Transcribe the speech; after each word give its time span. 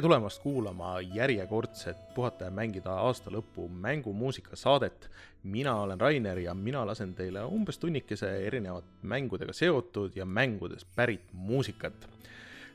tere 0.00 0.08
tulemast 0.08 0.40
kuulama 0.42 1.00
järjekordset 1.00 1.96
Puhata 2.14 2.46
ja 2.46 2.50
mängida 2.50 2.94
aasta 3.04 3.28
lõpu 3.30 3.66
mängumuusika 3.68 4.56
saadet. 4.56 5.10
mina 5.42 5.74
olen 5.74 6.00
Rainer 6.00 6.38
ja 6.38 6.54
mina 6.54 6.86
lasen 6.86 7.14
teile 7.14 7.42
umbes 7.44 7.78
tunnikese 7.78 8.46
erinevat 8.46 8.84
mängudega 9.02 9.52
seotud 9.52 10.16
ja 10.16 10.24
mängudest 10.24 10.86
pärit 10.96 11.32
muusikat. 11.32 12.08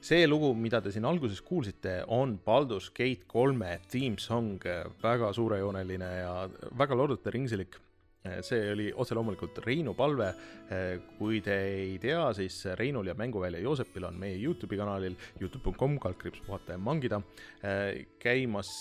see 0.01 0.27
lugu, 0.27 0.53
mida 0.53 0.81
te 0.81 0.91
siin 0.91 1.05
alguses 1.05 1.41
kuulsite, 1.41 2.03
on 2.07 2.39
Baldur's 2.45 2.91
Gate 2.91 3.25
kolme 3.27 3.79
theme 3.89 4.17
song, 4.17 4.59
väga 5.03 5.33
suurejooneline 5.33 6.17
ja 6.17 6.49
väga 6.77 6.95
lorduteringslik 6.95 7.75
see 8.45 8.71
oli 8.73 8.87
otse 8.95 9.15
loomulikult 9.17 9.59
Reinu 9.65 9.93
palve. 9.97 10.31
Eh, 10.71 10.97
kui 11.19 11.41
te 11.45 11.55
ei 11.69 11.95
tea, 12.01 12.23
siis 12.37 12.57
Reinul 12.79 13.11
ja 13.11 13.15
Mänguvälja 13.17 13.61
Joosepil 13.63 14.07
on 14.09 14.19
meie 14.19 14.37
Youtube'i 14.41 14.79
kanalil 14.79 15.17
Youtube.com 15.41 15.99
kaldkriips 16.01 16.41
puhata 16.47 16.75
ja 16.75 16.81
mangida. 16.81 17.21
Eh, 17.61 18.05
käimas 18.19 18.73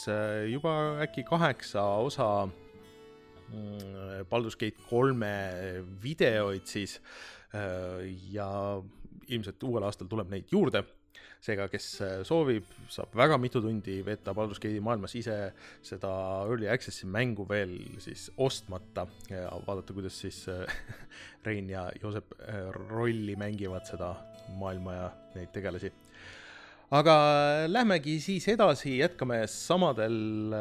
juba 0.50 0.75
äkki 1.04 1.27
kaheksa 1.28 1.84
osa 2.04 2.28
mm, 2.47 4.27
Baldur's 4.31 4.56
Gate 4.56 4.88
kolme 4.88 5.34
videoid 6.03 6.66
siis. 6.69 7.00
Ja 8.34 8.49
ilmselt 9.31 9.62
uuel 9.62 9.84
aastal 9.87 10.09
tuleb 10.10 10.33
neid 10.33 10.50
juurde 10.50 10.83
seega, 11.44 11.66
kes 11.69 11.87
äh, 12.05 12.15
soovib, 12.27 12.69
saab 12.93 13.12
väga 13.19 13.37
mitu 13.41 13.60
tundi 13.65 13.99
veeta 14.06 14.32
Baldur's 14.37 14.60
Gate'i 14.62 14.81
maailmas 14.84 15.15
ise 15.19 15.37
seda 15.84 16.12
Early 16.49 16.71
Access'i 16.72 17.09
mängu 17.10 17.44
veel 17.49 17.75
siis 18.03 18.31
ostmata 18.41 19.06
ja 19.28 19.50
vaadata, 19.66 19.97
kuidas 19.97 20.16
siis 20.25 20.44
äh, 20.53 20.65
Rein 21.47 21.69
ja 21.71 21.87
Joosep 22.00 22.33
äh, 22.41 22.71
rolli 22.88 23.37
mängivad 23.41 23.84
seda 23.88 24.15
maailma 24.60 24.97
ja 24.97 25.10
neid 25.34 25.53
tegelasi. 25.53 25.93
aga 26.94 27.15
lähmegi 27.69 28.19
siis 28.21 28.49
edasi, 28.49 28.99
jätkame 29.03 29.43
samadel 29.50 30.54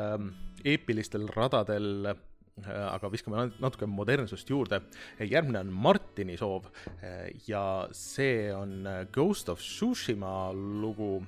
eepilistel 0.63 1.27
radadel 1.35 2.13
aga 2.61 3.09
viskame 3.09 3.47
natuke 3.61 3.87
modernsust 3.89 4.49
juurde. 4.49 4.79
järgmine 5.19 5.59
on 5.63 5.71
Martini 5.73 6.35
soov 6.37 6.67
äh, 7.01 7.31
ja 7.47 7.87
see 7.91 8.53
on 8.53 8.85
äh, 8.85 9.05
Ghost 9.11 9.49
of 9.49 9.59
Tsushima 9.59 10.51
lugu, 10.53 11.23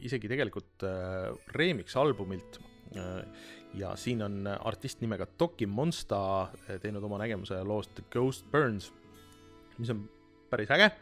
isegi 0.00 0.28
tegelikult 0.30 0.86
remix 1.54 1.96
albumilt. 1.96 2.60
ja 3.74 3.96
siin 3.96 4.22
on 4.22 4.46
artist 4.46 5.00
nimega 5.00 5.26
Toki 5.26 5.66
Monsta 5.66 6.48
teinud 6.80 7.02
oma 7.02 7.18
nägemuse 7.18 7.58
loost 7.66 8.04
Ghost 8.10 8.46
Burns, 8.52 8.92
mis 9.78 9.90
on 9.90 10.04
päris 10.50 10.70
äge. 10.70 10.92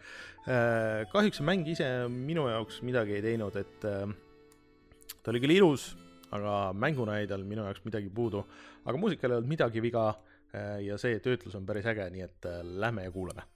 kahjuks 1.13 1.37
see 1.37 1.45
mäng 1.45 1.69
ise 1.69 1.89
minu 2.09 2.49
jaoks 2.49 2.81
midagi 2.83 3.19
ei 3.19 3.23
teinud, 3.23 3.57
et 3.61 3.81
ta 3.83 5.31
oli 5.31 5.43
küll 5.45 5.59
ilus 5.61 5.93
aga 6.33 6.59
mänguna 6.73 7.19
jäi 7.21 7.31
tal 7.31 7.45
minu 7.49 7.65
jaoks 7.69 7.85
midagi 7.85 8.11
puudu. 8.11 8.45
aga 8.85 8.99
muusikal 8.99 9.31
ei 9.31 9.41
olnud 9.41 9.49
midagi 9.49 9.83
viga 9.83 10.07
eh, 10.53 10.79
ja 10.87 10.99
see 10.99 11.19
töötlus 11.21 11.55
on 11.59 11.67
päris 11.67 11.87
äge, 11.87 12.11
nii 12.11 12.29
et 12.29 12.49
eh, 12.51 12.63
lähme 12.63 13.05
ja 13.09 13.13
kuulame 13.13 13.49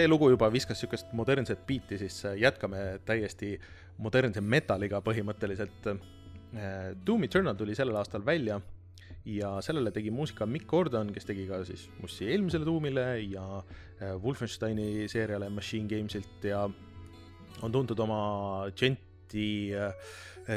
see 0.00 0.08
lugu 0.08 0.30
juba 0.32 0.48
viskas 0.52 0.78
niisugust 0.78 1.12
modernset 1.16 1.62
biiti, 1.68 1.98
siis 2.00 2.22
jätkame 2.40 3.00
täiesti 3.04 3.54
modernse 4.00 4.40
metalliga 4.40 5.02
põhimõtteliselt. 5.04 5.88
Doom 7.06 7.26
Eternal 7.26 7.58
tuli 7.58 7.76
sellel 7.78 7.98
aastal 8.00 8.24
välja 8.26 8.58
ja 9.28 9.52
sellele 9.62 9.92
tegi 9.92 10.10
muusika 10.14 10.48
Mick 10.48 10.66
Gordon, 10.70 11.12
kes 11.14 11.28
tegi 11.28 11.46
ka 11.50 11.60
siis 11.68 11.86
mussi 12.00 12.30
eelmisele 12.32 12.66
Doomile 12.66 13.06
ja 13.20 13.62
Wolfensteini 14.24 15.08
seeriale 15.12 15.50
Machine 15.52 15.88
Gamesilt 15.90 16.48
ja 16.48 16.64
on 17.60 17.72
tuntud 17.72 17.98
oma 18.00 18.20
dženti 18.72 19.48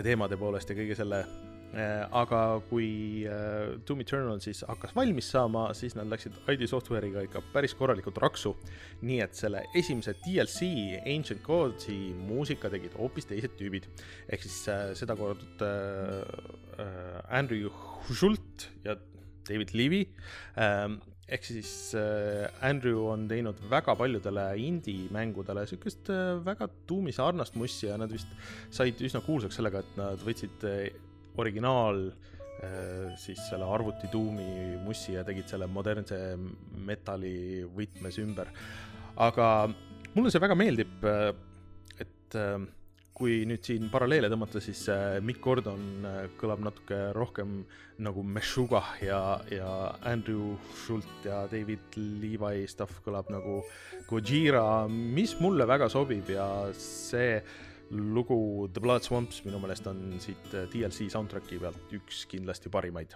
teemade 0.03 0.39
poolest 0.39 0.71
ja 0.71 0.79
kõige 0.79 0.95
selle 0.97 1.25
Äh, 1.25 1.42
aga 1.73 2.39
kui 2.69 3.25
äh, 3.25 3.73
Doom 3.87 4.03
Eternal 4.03 4.41
siis 4.43 4.61
hakkas 4.67 4.93
valmis 4.93 5.31
saama, 5.33 5.65
siis 5.77 5.95
nad 5.97 6.09
läksid 6.11 6.35
ID 6.51 6.67
Software'iga 6.69 7.23
ikka 7.25 7.41
päris 7.53 7.73
korralikult 7.77 8.19
raksu. 8.21 8.53
nii 9.01 9.19
et 9.25 9.33
selle 9.35 9.63
esimese 9.75 10.13
DLC 10.23 10.69
Ancient 11.01 11.41
Gods'i 11.43 12.13
muusika 12.13 12.69
tegid 12.69 12.93
hoopis 12.99 13.25
teised 13.29 13.57
tüübid. 13.57 13.87
ehk 14.29 14.45
siis 14.45 14.67
äh, 14.69 14.93
sedakorda 14.93 15.71
äh, 16.77 17.39
Andrew 17.39 17.71
Schult 18.11 18.69
ja 18.85 18.95
David 19.47 19.73
Levy 19.73 20.05
ähm, 20.57 20.99
ehk 21.27 21.45
siis 21.47 21.93
äh, 21.97 22.49
Andrew 22.61 23.07
on 23.09 23.25
teinud 23.29 23.59
väga 23.71 23.95
paljudele 23.97 24.43
indie-mängudele 24.59 25.63
siukest 25.69 26.11
äh, 26.11 26.35
väga 26.45 26.67
tuumi 26.87 27.13
sarnast 27.15 27.55
mussi 27.59 27.87
ja 27.87 27.97
nad 27.97 28.11
vist 28.11 28.29
said 28.69 28.99
üsna 29.01 29.23
kuulsaks 29.25 29.57
sellega, 29.57 29.81
et 29.81 29.97
nad 29.99 30.21
võtsid 30.27 30.67
äh, 30.67 30.91
originaal 31.41 32.05
äh, 32.09 33.13
siis 33.19 33.41
selle 33.49 33.67
arvutituumi 33.69 34.77
mussi 34.83 35.17
ja 35.17 35.25
tegid 35.27 35.49
selle 35.49 35.67
modernse 35.71 36.19
metalli 36.85 37.63
võtmes 37.75 38.19
ümber. 38.23 38.53
aga 39.15 39.49
mulle 40.13 40.31
see 40.33 40.41
väga 40.41 40.57
meeldib, 40.57 41.03
äh, 41.09 41.33
et 42.01 42.39
äh, 42.39 42.57
kui 43.13 43.43
nüüd 43.45 43.61
siin 43.61 43.91
paralleele 43.93 44.25
tõmmata, 44.31 44.57
siis 44.57 44.87
Mick 45.21 45.37
Gordon 45.45 46.01
kõlab 46.41 46.63
natuke 46.65 46.97
rohkem 47.13 47.59
nagu 48.01 48.23
Meshuggah 48.25 48.95
ja, 49.05 49.19
ja 49.53 49.67
Andrew 50.09 50.55
Schult 50.79 51.27
ja 51.27 51.43
David 51.51 51.93
Levi 51.93 52.65
stuff 52.65 53.03
kõlab 53.05 53.29
nagu 53.29 53.59
Gojira, 54.09 54.87
mis 54.89 55.35
mulle 55.39 55.69
väga 55.69 55.91
sobib 55.93 56.33
ja 56.33 56.47
see 56.73 57.37
lugu 57.93 58.69
The 58.73 58.81
Blood 58.81 59.05
Swamps 59.05 59.43
minu 59.45 59.61
meelest 59.61 59.87
on 59.87 60.01
siit 60.23 60.53
äh, 60.53 60.67
DLC 60.73 61.09
soundtrack'i 61.13 61.59
pealt 61.61 61.93
üks 61.95 62.25
kindlasti 62.31 62.71
parimaid. 62.73 63.15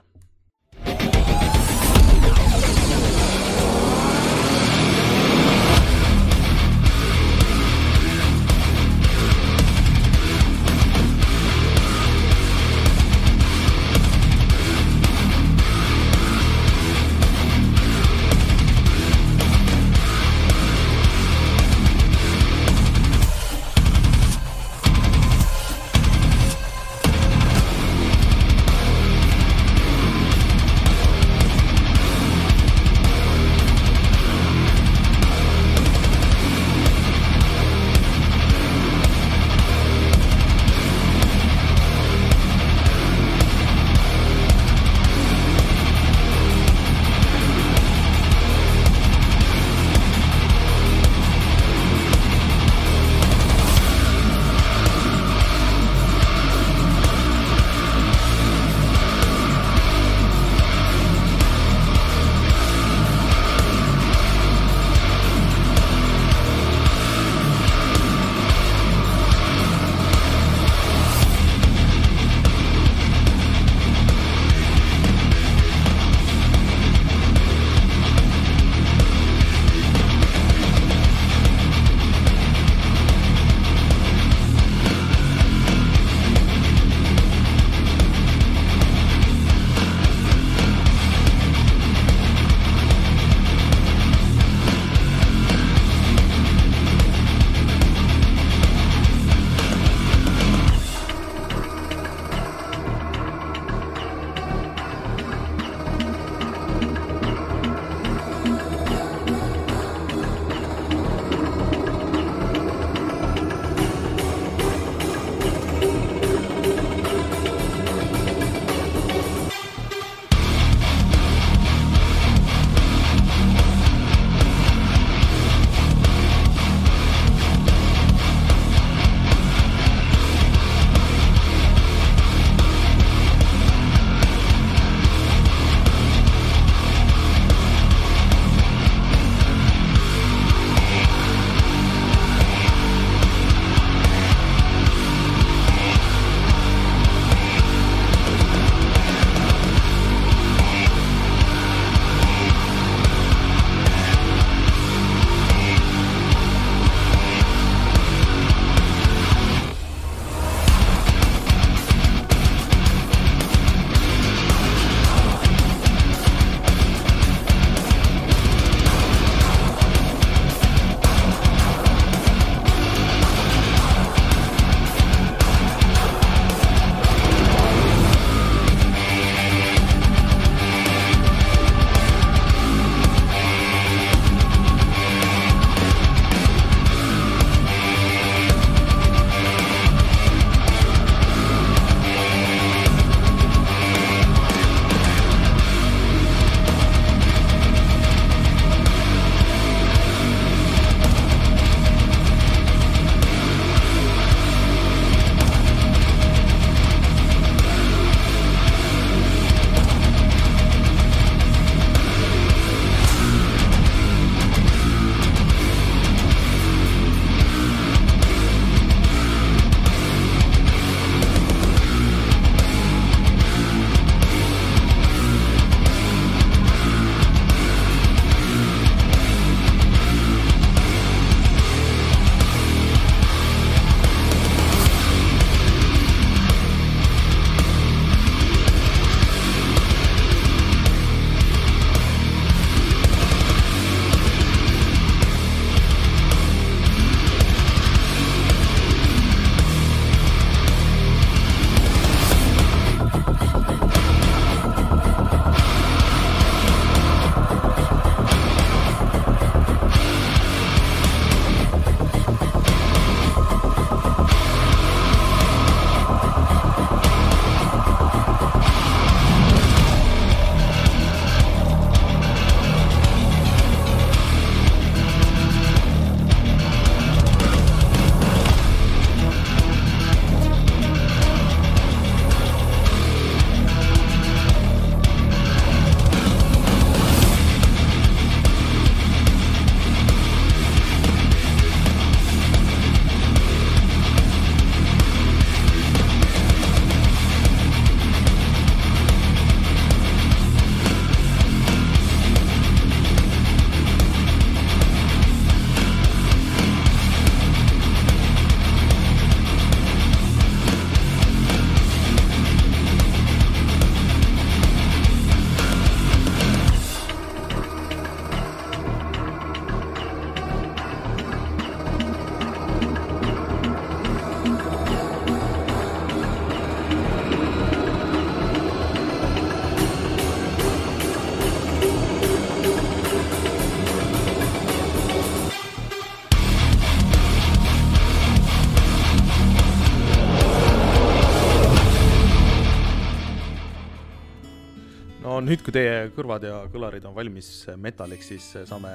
Kui 345.67 345.75
teie 345.75 346.05
kõrvad 346.15 346.45
ja 346.47 346.59
kõlarid 346.71 347.03
on 347.09 347.15
valmis 347.15 347.47
metalliks, 347.75 348.29
siis 348.31 348.45
saame 348.69 348.93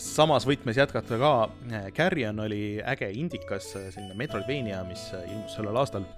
samas 0.00 0.46
võtmes 0.48 0.78
jätkata 0.80 1.18
ka. 1.20 1.32
Carrion 1.92 2.40
oli 2.46 2.78
äge 2.80 3.10
indikas, 3.12 3.74
selline 3.76 4.16
Metroidvania, 4.16 4.80
mis 4.88 5.02
ilmus 5.18 5.58
sellel 5.58 5.76
aastal. 5.76 6.08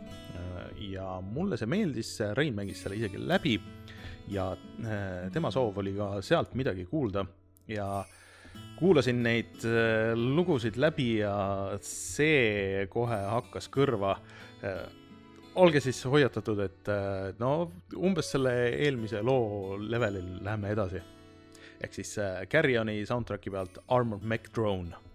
ja 0.80 1.18
mulle 1.20 1.58
see 1.58 1.68
meeldis, 1.68 2.12
Rein 2.38 2.54
mängis 2.54 2.84
selle 2.84 2.96
isegi 2.96 3.18
läbi 3.18 3.58
ja 4.30 4.46
tema 5.34 5.50
soov 5.50 5.82
oli 5.82 5.92
ka 5.98 6.22
sealt 6.22 6.54
midagi 6.54 6.86
kuulda 6.88 7.26
ja 7.68 8.04
kuulasin 8.78 9.22
neid 9.22 9.66
lugusid 10.14 10.78
läbi 10.80 11.18
ja 11.18 11.34
see 11.82 12.86
kohe 12.94 13.18
hakkas 13.34 13.68
kõrva 13.74 14.16
olge 15.54 15.80
siis 15.80 16.04
hoiatatud, 16.06 16.60
et 16.64 16.88
äh, 16.92 17.30
no 17.38 17.70
umbes 17.96 18.30
selle 18.34 18.52
eelmise 18.70 19.22
loo 19.22 19.76
levelil 19.80 20.38
läheme 20.44 20.74
edasi. 20.76 21.02
ehk 21.80 21.94
siis 21.94 22.18
äh, 22.18 22.46
Carrioni 22.46 23.06
soundtrack'i 23.06 23.50
pealt 23.50 23.78
Armored 23.88 24.22
Mech 24.22 24.52
Drone 24.54 25.09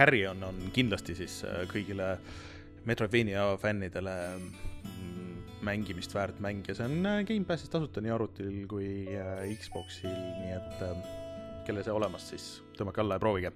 Carrion 0.00 0.44
on 0.44 0.60
kindlasti 0.72 1.12
siis 1.18 1.42
äh, 1.44 1.66
kõigile 1.68 2.14
Metroidvania 2.88 3.42
fännidele 3.60 4.14
mm, 4.40 5.40
mängimist 5.66 6.14
väärt 6.16 6.38
mäng 6.40 6.64
ja 6.64 6.76
see 6.78 6.86
on 6.88 7.04
äh, 7.04 7.18
Gamepassis 7.28 7.68
tasuta 7.68 8.00
nii 8.00 8.14
arvutil 8.14 8.54
kui 8.70 8.86
äh, 9.12 9.42
Xboxil, 9.60 10.14
nii 10.38 10.54
et 10.56 10.80
kellel 11.66 11.84
see 11.84 11.92
olemas, 11.92 12.30
siis 12.32 12.46
tõmmake 12.78 13.02
alla 13.02 13.18
ja 13.18 13.22
proovige. 13.22 13.50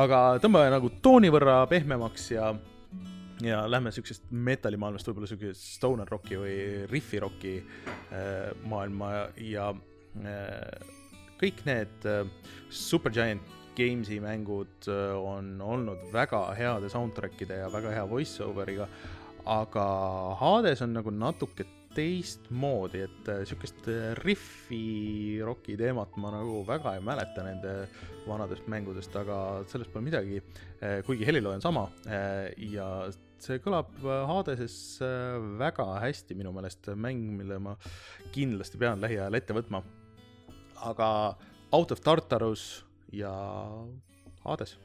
aga 0.00 0.22
tõmbame 0.40 0.70
nagu 0.72 0.88
tooni 1.04 1.28
võrra 1.34 1.58
pehmemaks 1.68 2.30
ja, 2.32 2.48
ja 3.44 3.60
lähme 3.68 3.92
siuksest 3.92 4.32
metallimaailmast 4.32 5.10
võib-olla 5.10 5.28
siuke 5.28 5.52
stoner 5.60 6.08
rocki 6.08 6.40
või 6.40 6.56
riffi 6.88 7.20
rocki 7.20 7.58
maailma 8.64 9.12
ja 9.44 9.68
kõik 11.36 11.60
need 11.68 12.08
Supergiant 12.72 13.55
Games'i 13.76 14.18
mängud 14.22 14.88
äh, 14.88 15.14
on 15.16 15.56
olnud 15.60 16.08
väga 16.12 16.42
heade 16.56 16.90
soundtrack'ide 16.92 17.60
ja 17.62 17.70
väga 17.72 17.92
hea 17.94 18.04
voice 18.08 18.44
over'iga, 18.44 18.88
aga 19.46 19.86
Hades 20.40 20.82
on 20.86 20.96
nagu 20.96 21.12
natuke 21.12 21.66
teistmoodi, 21.96 23.04
et 23.06 23.28
äh, 23.32 23.42
sihukest 23.48 23.88
äh, 23.92 24.08
riffi 24.20 25.40
roki 25.44 25.76
teemat 25.80 26.16
ma 26.20 26.32
nagu 26.34 26.62
väga 26.68 26.96
ei 26.96 27.04
mäleta 27.04 27.44
nende 27.44 27.76
vanadest 28.26 28.66
mängudest, 28.68 29.14
aga 29.16 29.62
sellest 29.70 29.92
pole 29.92 30.08
midagi. 30.08 30.40
kuigi 31.06 31.24
heliloo 31.24 31.52
on 31.54 31.62
sama 31.62 31.84
ja 32.58 32.86
see 33.40 33.60
kõlab 33.62 33.92
Hadeses 34.02 34.98
väga 35.60 35.86
hästi 36.02 36.34
minu 36.34 36.50
meelest, 36.52 36.90
mäng, 36.98 37.22
mille 37.38 37.60
ma 37.62 37.76
kindlasti 38.34 38.80
pean 38.82 39.00
lähiajal 39.00 39.38
ette 39.38 39.54
võtma. 39.54 39.84
aga 40.90 41.08
Out 41.72 41.94
of 41.94 42.00
Tartarus 42.00 42.85
ja 43.16 43.32
Hades 44.44 44.76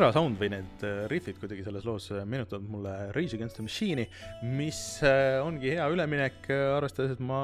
Kidra 0.00 0.14
sound 0.16 0.38
või 0.40 0.48
need 0.48 0.82
äh, 0.88 1.02
riffid 1.12 1.36
kuidagi 1.36 1.60
selles 1.60 1.84
loos 1.84 2.06
äh, 2.08 2.22
meenutavad 2.24 2.64
mulle 2.72 2.92
Rage 3.12 3.36
Against 3.36 3.58
the 3.58 3.64
Machine'i, 3.66 4.06
mis 4.56 4.78
ongi 5.44 5.74
hea 5.74 5.88
üleminek, 5.92 6.46
arvestades, 6.78 7.18
et 7.18 7.20
ma 7.20 7.42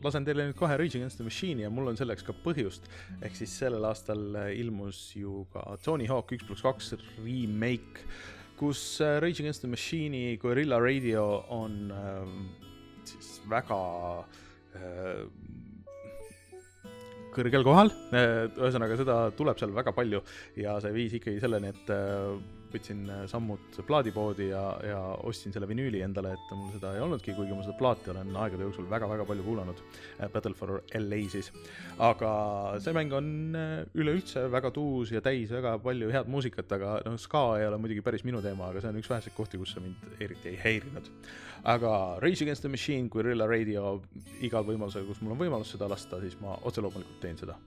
lasen 0.00 0.24
teile 0.24 0.46
nüüd 0.46 0.56
kohe 0.56 0.78
Rage 0.80 0.96
Against 0.96 1.20
the 1.20 1.26
Machine'i 1.26 1.66
ja 1.66 1.68
mul 1.68 1.90
on 1.90 2.00
selleks 2.00 2.24
ka 2.24 2.32
põhjust. 2.46 2.88
ehk 3.20 3.36
siis 3.36 3.58
sellel 3.60 3.84
aastal 3.90 4.24
ilmus 4.54 5.02
ju 5.20 5.42
ka 5.52 5.76
Tony 5.84 6.08
Hawk 6.08 6.32
üks 6.32 6.48
pluss 6.48 6.64
kaks 6.64 6.94
remake, 7.18 8.08
kus 8.56 9.02
Rage 9.20 9.44
Against 9.44 9.66
the 9.66 9.68
Machine'i 9.68 10.38
Guerilla 10.40 10.80
Radio 10.80 11.44
on 11.52 11.92
äh, 11.92 12.32
siis 13.04 13.34
väga 13.52 13.82
äh, 14.80 15.26
kõrgel 17.36 17.66
kohal, 17.66 17.92
ühesõnaga 18.12 18.98
seda 19.00 19.16
tuleb 19.36 19.60
seal 19.60 19.74
väga 19.76 19.92
palju 19.96 20.22
ja 20.60 20.78
see 20.82 20.94
viis 20.96 21.16
ikkagi 21.18 21.42
selleni, 21.42 21.72
et 21.74 21.92
äh, 21.94 22.36
võtsin 22.72 23.06
sammud 23.30 23.78
plaadipoodi 23.86 24.48
ja, 24.50 24.62
ja 24.84 24.98
ostsin 25.26 25.54
selle 25.54 25.68
vinüüli 25.70 26.02
endale, 26.04 26.34
et 26.36 26.52
mul 26.56 26.72
seda 26.74 26.92
ei 26.96 27.02
olnudki, 27.04 27.34
kuigi 27.36 27.54
ma 27.56 27.64
seda 27.64 27.76
plaati 27.78 28.12
olen 28.12 28.34
aegade 28.42 28.66
jooksul 28.66 28.88
väga-väga 28.90 29.26
palju 29.28 29.46
kuulanud. 29.46 29.82
Äh, 30.18 30.30
Battle 30.32 30.54
for 30.58 30.80
LA 30.98 31.20
siis. 31.32 31.52
aga 32.02 32.30
see 32.82 32.94
mäng 32.96 33.14
on 33.16 33.30
äh, 33.56 33.86
üleüldse 33.96 34.46
väga 34.52 34.72
tuus 34.74 35.12
ja 35.14 35.22
täis 35.24 35.52
väga 35.52 35.76
palju 35.82 36.10
head 36.12 36.30
muusikat, 36.32 36.72
aga 36.78 36.98
noh, 37.06 37.18
ska 37.20 37.46
ei 37.60 37.68
ole 37.68 37.80
muidugi 37.80 38.04
päris 38.04 38.26
minu 38.26 38.42
teema, 38.44 38.70
aga 38.70 38.82
see 38.82 38.92
on 38.92 39.02
üks 39.02 39.10
väheseid 39.12 39.36
kohti, 39.36 39.60
kus 39.60 39.76
see 39.76 39.84
mind 39.86 40.22
eriti 40.26 40.52
ei 40.54 40.60
häirinud. 40.64 41.12
Aga 41.66 42.18
Rage 42.22 42.42
Against 42.42 42.62
the 42.62 42.68
Machine, 42.68 43.08
Guerilla 43.08 43.46
Radio, 43.46 44.00
igal 44.40 44.66
võimalusel, 44.66 45.06
kus 45.08 45.22
mul 45.22 45.34
on 45.34 45.42
võimalus 45.42 45.74
seda 45.74 45.90
lasta, 45.90 46.20
siis 46.22 46.38
ma 46.40 46.54
otse 46.62 46.84
loomulikult 46.84 47.18
teen 47.22 47.40
seda. 47.42 47.58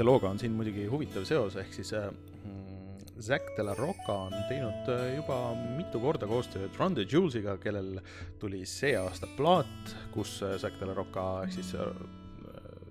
Järgmise 0.00 0.04
looga 0.06 0.30
on 0.30 0.38
siin 0.40 0.54
muidugi 0.56 0.86
huvitav 0.88 1.24
seos, 1.28 1.56
ehk 1.60 1.74
siis 1.74 1.92
äh, 1.92 2.10
Zack 3.20 3.52
de 3.56 3.62
la 3.62 3.74
Rocca 3.74 4.14
on 4.28 4.32
teinud 4.48 4.88
äh, 4.88 5.16
juba 5.18 5.54
mitu 5.76 6.00
korda 6.00 6.26
koostööd 6.26 6.76
Run 6.78 6.94
the 6.94 7.04
Jewelsiga, 7.04 7.58
kellel 7.60 8.00
tuli 8.40 8.64
see 8.64 8.94
aasta 8.96 9.28
plaat, 9.36 9.94
kus 10.14 10.40
äh, 10.42 10.56
Zack 10.58 10.80
de 10.80 10.88
la 10.88 10.94
Rocca 10.96 11.44
ehk 11.44 11.52
siis 11.52 11.74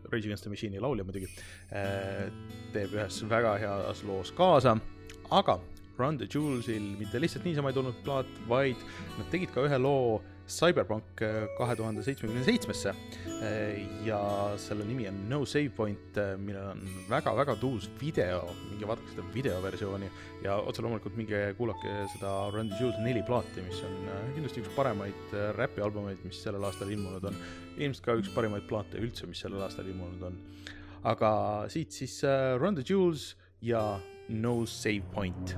Rage 0.09 0.25
Against 0.25 0.45
the 0.45 0.49
Machine'i 0.53 0.81
laulja 0.81 1.05
muidugi 1.05 1.29
teeb 2.73 2.93
ühes 2.93 3.19
väga 3.29 3.57
heas 3.61 4.03
loos 4.05 4.31
kaasa, 4.37 4.75
aga 5.31 5.59
Run 5.97 6.17
the 6.17 6.29
Jewelsil 6.29 6.93
mitte 6.99 7.21
lihtsalt 7.21 7.45
niisama 7.45 7.73
ei 7.73 7.77
tulnud 7.77 7.97
plaat, 8.05 8.29
vaid 8.49 8.77
nad 9.17 9.29
tegid 9.33 9.53
ka 9.53 9.65
ühe 9.65 9.81
loo 9.81 10.19
Cyberpunk 10.49 11.21
äh, 11.21 11.45
kahe 11.57 11.75
tuhande 11.77 12.03
seitsmekümne 12.03 12.43
seitsmesse. 12.43 12.93
Äh, 13.39 13.85
ja 14.05 14.19
selle 14.57 14.85
nimi 14.85 15.07
on 15.07 15.21
No 15.29 15.45
Save 15.45 15.69
Point, 15.75 16.17
äh, 16.17 16.35
millel 16.41 16.71
on 16.71 16.81
väga-väga 17.09 17.55
tuus 17.61 17.89
video, 18.01 18.41
minge 18.71 18.89
vaadake 18.89 19.13
seda 19.13 19.25
videoversiooni 19.35 20.09
ja 20.43 20.57
otse 20.57 20.83
loomulikult 20.83 21.17
minge 21.19 21.41
kuulake 21.57 21.93
seda 22.15 22.33
Run 22.53 22.71
the 22.71 22.81
Jewels 22.81 22.99
neli 23.05 23.23
plaati, 23.27 23.63
mis 23.67 23.83
on 23.85 23.97
kindlasti 24.35 24.63
üks 24.63 24.73
paremaid 24.75 25.37
räpialbumeid, 25.57 26.25
mis 26.25 26.41
sellel 26.43 26.65
aastal 26.67 26.91
ilmunud 26.91 27.29
on. 27.29 27.41
ilmselt 27.77 28.05
ka 28.05 28.17
üks 28.19 28.33
parimaid 28.35 28.65
plaate 28.67 28.99
üldse, 28.99 29.29
mis 29.29 29.41
sellel 29.45 29.63
aastal 29.67 29.87
ilmunud 29.87 30.29
on. 30.31 30.39
aga 31.07 31.31
siit 31.71 31.95
siis 31.95 32.21
Run 32.59 32.75
the 32.75 32.85
Jewels 32.85 33.35
ja 33.61 33.99
No 34.29 34.65
Save 34.65 35.05
Point. 35.13 35.57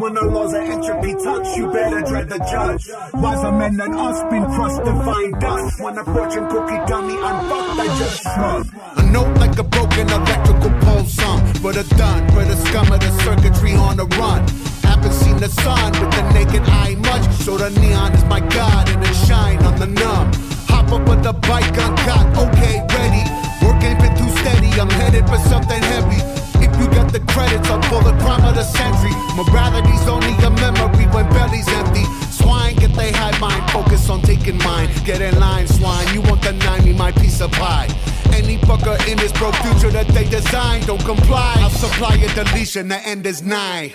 When 0.00 0.14
the 0.14 0.24
laws 0.24 0.54
of 0.54 0.62
entropy 0.62 1.12
touch, 1.22 1.56
you 1.56 1.70
better 1.70 2.00
dread 2.00 2.30
the 2.30 2.38
judge. 2.38 2.88
Wiser 3.12 3.52
men 3.52 3.76
than 3.76 3.92
us 3.92 4.22
been 4.32 4.46
crushed 4.56 4.82
to 4.86 4.92
find 5.04 5.38
dust. 5.38 5.80
When 5.82 5.98
a 5.98 6.04
fortune 6.04 6.48
cookie 6.48 6.80
dummy 6.88 7.12
unfucked, 7.20 7.76
I 7.76 7.86
just 8.00 8.22
shrug. 8.22 8.66
A 8.96 9.02
note 9.12 9.36
like 9.36 9.58
a 9.58 9.64
broken 9.64 10.08
electrical 10.08 10.70
pole 10.80 11.04
song. 11.04 11.44
But 11.62 11.76
a 11.76 11.84
done, 11.96 12.26
for 12.32 12.42
the 12.42 12.56
scum 12.56 12.90
of 12.90 13.00
the 13.00 13.12
circuitry 13.20 13.74
on 13.74 13.98
the 13.98 14.06
run. 14.16 14.48
Haven't 14.80 15.12
seen 15.12 15.36
the 15.36 15.50
sun 15.60 15.92
with 16.00 16.10
the 16.16 16.24
naked 16.32 16.62
eye 16.72 16.96
much. 17.04 17.28
So 17.44 17.58
the 17.58 17.68
neon 17.80 18.14
is 18.14 18.24
my 18.24 18.40
god 18.40 18.88
and 18.88 19.04
it 19.04 19.14
shine 19.28 19.62
on 19.64 19.78
the 19.78 19.88
numb. 19.88 20.32
Hop 20.72 20.90
up 20.90 21.06
with 21.06 21.22
the 21.22 21.34
bike 21.34 21.76
uncut, 21.76 22.26
okay, 22.48 22.80
ready. 22.96 23.28
Work 23.60 23.84
ain't 23.84 24.00
been 24.00 24.16
too 24.16 24.30
steady, 24.40 24.72
I'm 24.80 24.88
headed 24.88 25.28
for 25.28 25.36
something 25.36 25.82
heavy 25.82 26.40
you 26.80 26.88
got 26.88 27.12
the 27.12 27.20
credits, 27.32 27.68
pull 27.88 28.00
the 28.00 28.16
crime 28.24 28.44
of 28.44 28.54
the 28.54 28.64
century. 28.64 29.12
Morality's 29.36 30.08
only 30.08 30.32
a 30.44 30.50
memory 30.50 31.06
when 31.14 31.28
belly's 31.30 31.68
empty. 31.68 32.04
Swine, 32.32 32.74
get 32.76 32.92
they 32.94 33.12
high 33.12 33.38
mind, 33.38 33.70
focus 33.70 34.08
on 34.08 34.22
taking 34.22 34.58
mine. 34.58 34.88
Get 35.04 35.20
in 35.20 35.38
line, 35.38 35.66
swine, 35.68 36.06
you 36.14 36.22
won't 36.22 36.42
deny 36.42 36.80
me 36.80 36.92
my 36.92 37.12
piece 37.12 37.40
of 37.40 37.52
pie. 37.52 37.88
Any 38.32 38.56
fucker 38.58 38.96
in 39.10 39.18
this 39.18 39.32
broke 39.32 39.56
future 39.56 39.90
that 39.90 40.08
they 40.08 40.24
design, 40.24 40.80
don't 40.86 41.04
comply. 41.04 41.54
I'll 41.58 41.70
supply 41.70 42.14
a 42.16 42.28
deletion, 42.34 42.88
the 42.88 43.00
end 43.06 43.26
is 43.26 43.42
nigh. 43.42 43.94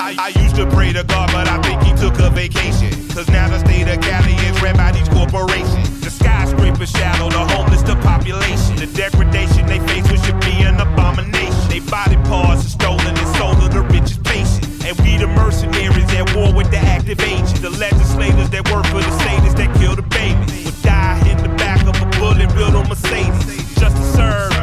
I, 0.00 0.32
used 0.42 0.56
to 0.56 0.66
pray 0.70 0.92
to 0.92 1.04
God, 1.04 1.30
but 1.32 1.48
I 1.48 1.60
think 1.62 1.82
he 1.82 1.92
took 1.94 2.18
a 2.18 2.30
vacation. 2.30 2.90
Cause 3.10 3.28
now 3.28 3.48
the 3.48 3.58
state 3.60 3.86
of 3.88 4.00
Cali 4.00 4.34
is 4.46 4.60
ran 4.62 4.76
by 4.76 4.92
these 4.92 5.08
corporations. 5.08 6.00
The 6.00 6.10
skyscrapers 6.10 6.90
shadow 6.90 7.28
the 7.30 7.44
homeless, 7.54 7.82
the 7.82 7.96
population. 7.96 8.76
The 8.76 8.86
degradation 8.86 9.66
they 9.66 9.78
face, 9.86 10.10
which 10.10 10.22
should 10.22 10.40
be 10.40 10.62
an 10.62 10.80
abomination. 10.80 11.68
They 11.68 11.80
body 11.80 12.16
parts 12.28 12.66
are 12.66 12.68
stolen 12.68 13.06
and 13.06 13.28
sold 13.36 13.60
to 13.62 13.68
the 13.68 13.82
richest 13.82 14.22
patient. 14.24 14.64
And 14.84 14.98
we 15.00 15.16
the 15.16 15.28
mercenaries 15.28 16.10
at 16.14 16.34
war 16.34 16.52
with 16.52 16.70
the 16.70 16.78
active 16.78 17.20
agents. 17.20 17.60
The 17.60 17.70
legislators 17.70 18.50
that 18.50 18.64
work 18.70 18.86
for 18.86 19.02
the 19.02 19.14
sadists 19.22 19.56
that 19.56 19.74
kill 19.78 19.96
the 19.96 20.02
babies. 20.02 20.64
Would 20.64 20.82
die 20.82 21.20
in 21.30 21.38
the 21.42 21.52
back 21.56 21.82
of 21.86 21.94
a 22.00 22.06
bullet 22.18 22.48
built 22.54 22.74
on 22.74 22.88
Mercedes. 22.88 23.74
Just 23.78 23.96
to 23.96 24.04
serve, 24.16 24.53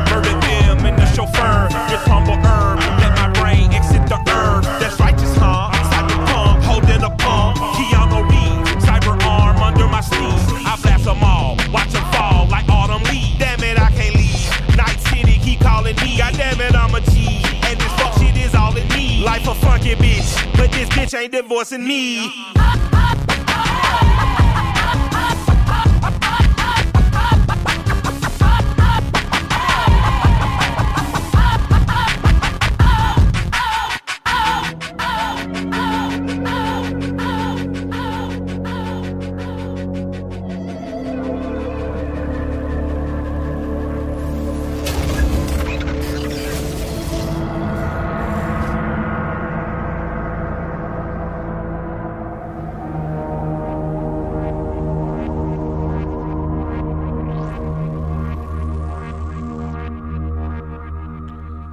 funky 19.62 19.96
bitch, 19.96 20.58
but 20.58 20.72
this 20.72 20.90
bitch 20.90 21.18
ain't 21.18 21.32
divorcing 21.32 21.86
me. 21.86 22.30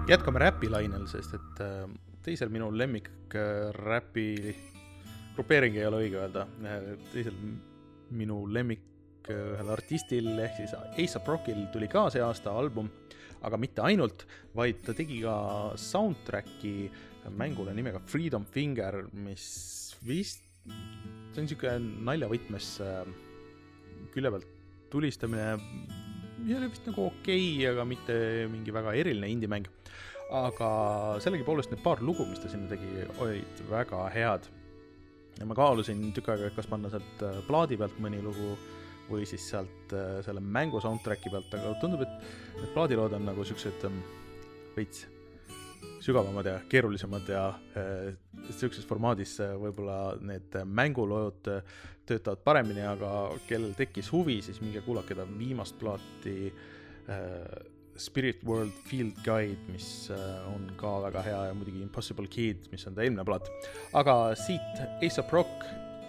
jätkame 0.08 0.40
räpilainel, 0.40 1.04
sest 1.10 1.34
et 1.36 1.58
äh, 1.60 1.82
teisel 2.24 2.48
minu 2.52 2.70
lemmik 2.72 3.10
äh, 3.36 3.68
räpi 3.76 4.54
grupeering 5.36 5.76
ei 5.76 5.84
ole 5.84 6.00
õige 6.06 6.22
öelda, 6.22 6.46
äh, 6.64 6.86
teisel 7.12 7.36
minu 8.16 8.40
lemmik 8.48 8.86
ühel 9.28 9.68
artistil 9.68 10.30
ehk 10.40 10.56
siis 10.56 10.72
A$AP 10.72 11.28
Rockil 11.28 11.66
tuli 11.74 11.90
ka 11.92 12.06
see 12.08 12.22
aasta 12.24 12.54
album, 12.56 12.88
aga 13.44 13.60
mitte 13.60 13.84
ainult, 13.84 14.24
vaid 14.56 14.80
ta 14.86 14.96
tegi 14.96 15.20
ka 15.20 15.36
soundtrack'i 15.76 16.88
mängule 17.36 17.74
nimega 17.76 18.00
Freedom 18.08 18.46
Finger, 18.48 19.02
mis 19.12 19.44
vist, 20.08 20.40
see 20.64 21.42
on 21.42 21.50
sihuke 21.50 21.74
naljavõtmes 22.08 22.78
külje 24.14 24.32
pealt 24.32 24.48
tulistamine, 24.88 25.58
mis 26.38 26.56
oli 26.56 26.70
vist 26.70 26.86
nagu 26.88 27.08
okei 27.08 27.48
okay,, 27.56 27.66
aga 27.72 27.84
mitte 27.88 28.14
mingi 28.52 28.74
väga 28.74 28.94
eriline 29.00 29.30
indie-mäng 29.34 29.68
aga 30.28 30.70
sellegipoolest 31.24 31.72
need 31.72 31.82
paar 31.82 32.02
lugu, 32.04 32.26
mis 32.28 32.40
ta 32.42 32.50
sinna 32.52 32.68
tegi, 32.68 33.04
olid 33.22 33.62
väga 33.70 34.04
head. 34.12 34.48
ja 35.38 35.46
ma 35.46 35.54
kaalusin 35.54 36.10
tükk 36.12 36.32
aega, 36.32 36.48
et 36.48 36.56
kas 36.56 36.66
panna 36.66 36.90
sealt 36.90 37.22
äh, 37.22 37.36
plaadi 37.46 37.76
pealt 37.78 38.00
mõni 38.02 38.18
lugu 38.22 38.56
või 39.08 39.22
siis 39.28 39.44
sealt 39.52 39.94
äh, 39.94 40.18
selle 40.26 40.42
mängu 40.42 40.80
soundtrack'i 40.82 41.30
pealt, 41.30 41.52
aga 41.54 41.76
tundub, 41.80 42.02
et 42.02 42.58
need 42.58 42.72
plaadilood 42.74 43.14
on 43.16 43.28
nagu 43.30 43.46
siuksed 43.46 43.86
ähm, 43.86 44.02
veits 44.74 45.06
sügavamad 46.04 46.46
ja 46.46 46.58
keerulisemad 46.68 47.28
ja 47.28 47.44
äh, 47.76 48.12
siukses 48.50 48.86
formaadis 48.86 49.36
võib-olla 49.60 50.16
need 50.20 50.54
mängulood 50.64 51.48
töötavad 52.08 52.44
paremini, 52.44 52.84
aga 52.88 53.34
kellel 53.48 53.74
tekkis 53.76 54.12
huvi, 54.12 54.38
siis 54.42 54.62
minge 54.64 54.80
kuulake 54.86 55.16
ta 55.18 55.26
viimast 55.28 55.76
plaati 55.80 56.52
Spirit 57.98 58.44
World 58.46 58.72
Field 58.86 59.12
Guide, 59.24 59.58
mis 59.72 60.10
äh, 60.10 60.54
on 60.54 60.70
ka 60.78 60.98
väga 61.08 61.22
hea 61.26 61.40
ja 61.50 61.54
muidugi 61.54 61.82
Impossible 61.82 62.30
Kid, 62.30 62.68
mis 62.72 62.86
on 62.86 62.94
ta 62.94 63.02
eelmine 63.02 63.26
plaat. 63.26 63.50
aga 63.98 64.34
siit 64.38 64.82
ASAP 65.02 65.32
Rock, 65.34 65.66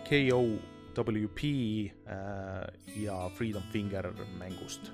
KOWP 0.09 1.43
äh, 1.49 3.03
ja 3.03 3.19
Freedom 3.37 3.65
Finger 3.73 4.13
mängust 4.39 4.93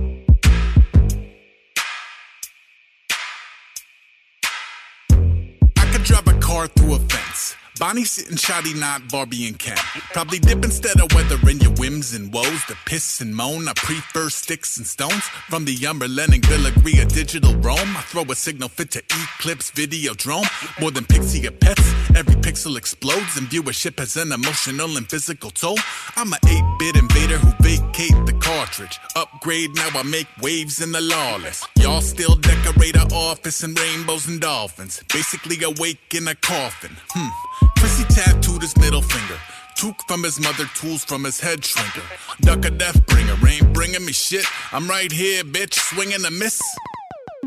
car 6.51 6.67
through 6.67 6.95
a 6.95 6.99
fence. 6.99 7.55
Bonnie 7.79 8.03
sitting 8.03 8.35
shoddy, 8.35 8.73
not 8.73 9.09
Barbie 9.09 9.47
and 9.47 9.57
Ken. 9.57 9.77
Probably 10.11 10.37
dip 10.37 10.63
instead 10.65 10.99
of 10.99 11.07
weathering 11.15 11.59
your 11.61 11.71
whims 11.71 12.13
and 12.13 12.31
woes. 12.31 12.65
The 12.67 12.75
piss 12.85 13.21
and 13.21 13.33
moan, 13.33 13.67
I 13.69 13.73
prefer 13.73 14.29
sticks 14.29 14.77
and 14.77 14.85
stones. 14.85 15.23
From 15.49 15.63
the 15.63 15.75
Umberland 15.77 16.33
and 16.33 16.43
Gilligary, 16.43 17.01
a 17.01 17.05
digital 17.05 17.55
Rome. 17.55 17.95
I 17.95 18.01
throw 18.01 18.23
a 18.23 18.35
signal 18.35 18.69
fit 18.69 18.91
to 18.91 18.99
Eclipse 18.99 19.71
video 19.71 20.13
drone. 20.13 20.43
More 20.79 20.91
than 20.91 21.05
pixie 21.05 21.47
or 21.47 21.51
pets, 21.51 21.87
every 22.15 22.35
pixel 22.35 22.77
explodes 22.77 23.37
and 23.37 23.47
viewership 23.47 23.99
has 23.99 24.15
an 24.17 24.31
emotional 24.31 24.97
and 24.97 25.09
physical 25.09 25.49
toll. 25.49 25.77
I'm 26.15 26.33
a 26.33 26.37
8-bit 26.37 26.95
invader 26.97 27.37
who 27.37 27.51
vacate 27.61 28.25
the 28.25 28.33
cartridge. 28.41 28.99
Upgrade, 29.15 29.75
now 29.75 29.89
I 29.93 30.03
make 30.03 30.27
waves 30.41 30.81
in 30.81 30.91
the 30.91 31.01
lawless. 31.01 31.65
Y'all 31.77 32.01
still 32.01 32.35
decorate 32.35 32.97
our 32.97 33.07
office 33.11 33.63
in 33.63 33.73
rainbows 33.73 34.27
and 34.27 34.39
dolphins. 34.39 35.03
Basically 35.13 35.61
awake 35.63 36.13
in 36.13 36.27
a 36.27 36.35
coffin. 36.35 36.95
Hmm. 37.09 37.67
Chrissy 37.77 38.03
tattooed 38.05 38.61
his 38.61 38.77
middle 38.77 39.01
finger. 39.01 39.39
Took 39.75 39.95
from 40.07 40.23
his 40.23 40.39
mother, 40.39 40.65
tools 40.75 41.03
from 41.03 41.23
his 41.23 41.39
head 41.39 41.61
shrinker. 41.61 42.03
Duck 42.41 42.65
a 42.65 42.69
death 42.71 43.05
bringer, 43.07 43.35
ain't 43.47 43.73
bringing 43.73 44.05
me 44.05 44.11
shit. 44.11 44.45
I'm 44.71 44.87
right 44.87 45.11
here, 45.11 45.43
bitch, 45.43 45.73
swinging 45.73 46.23
a 46.25 46.31
miss. 46.31 46.61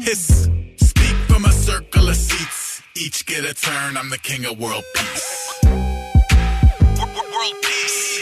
Hiss, 0.01 0.49
speak 0.77 1.17
from 1.29 1.45
a 1.45 1.53
circle 1.53 2.09
of 2.09 2.17
seats. 2.17 2.64
Each 2.97 3.27
get 3.27 3.45
a 3.45 3.53
turn, 3.53 3.97
I'm 3.97 4.09
the 4.09 4.19
king 4.19 4.45
of 4.45 4.57
world 4.57 4.85
peace. 4.95 5.59
World 5.65 5.95
peace. 7.61 8.21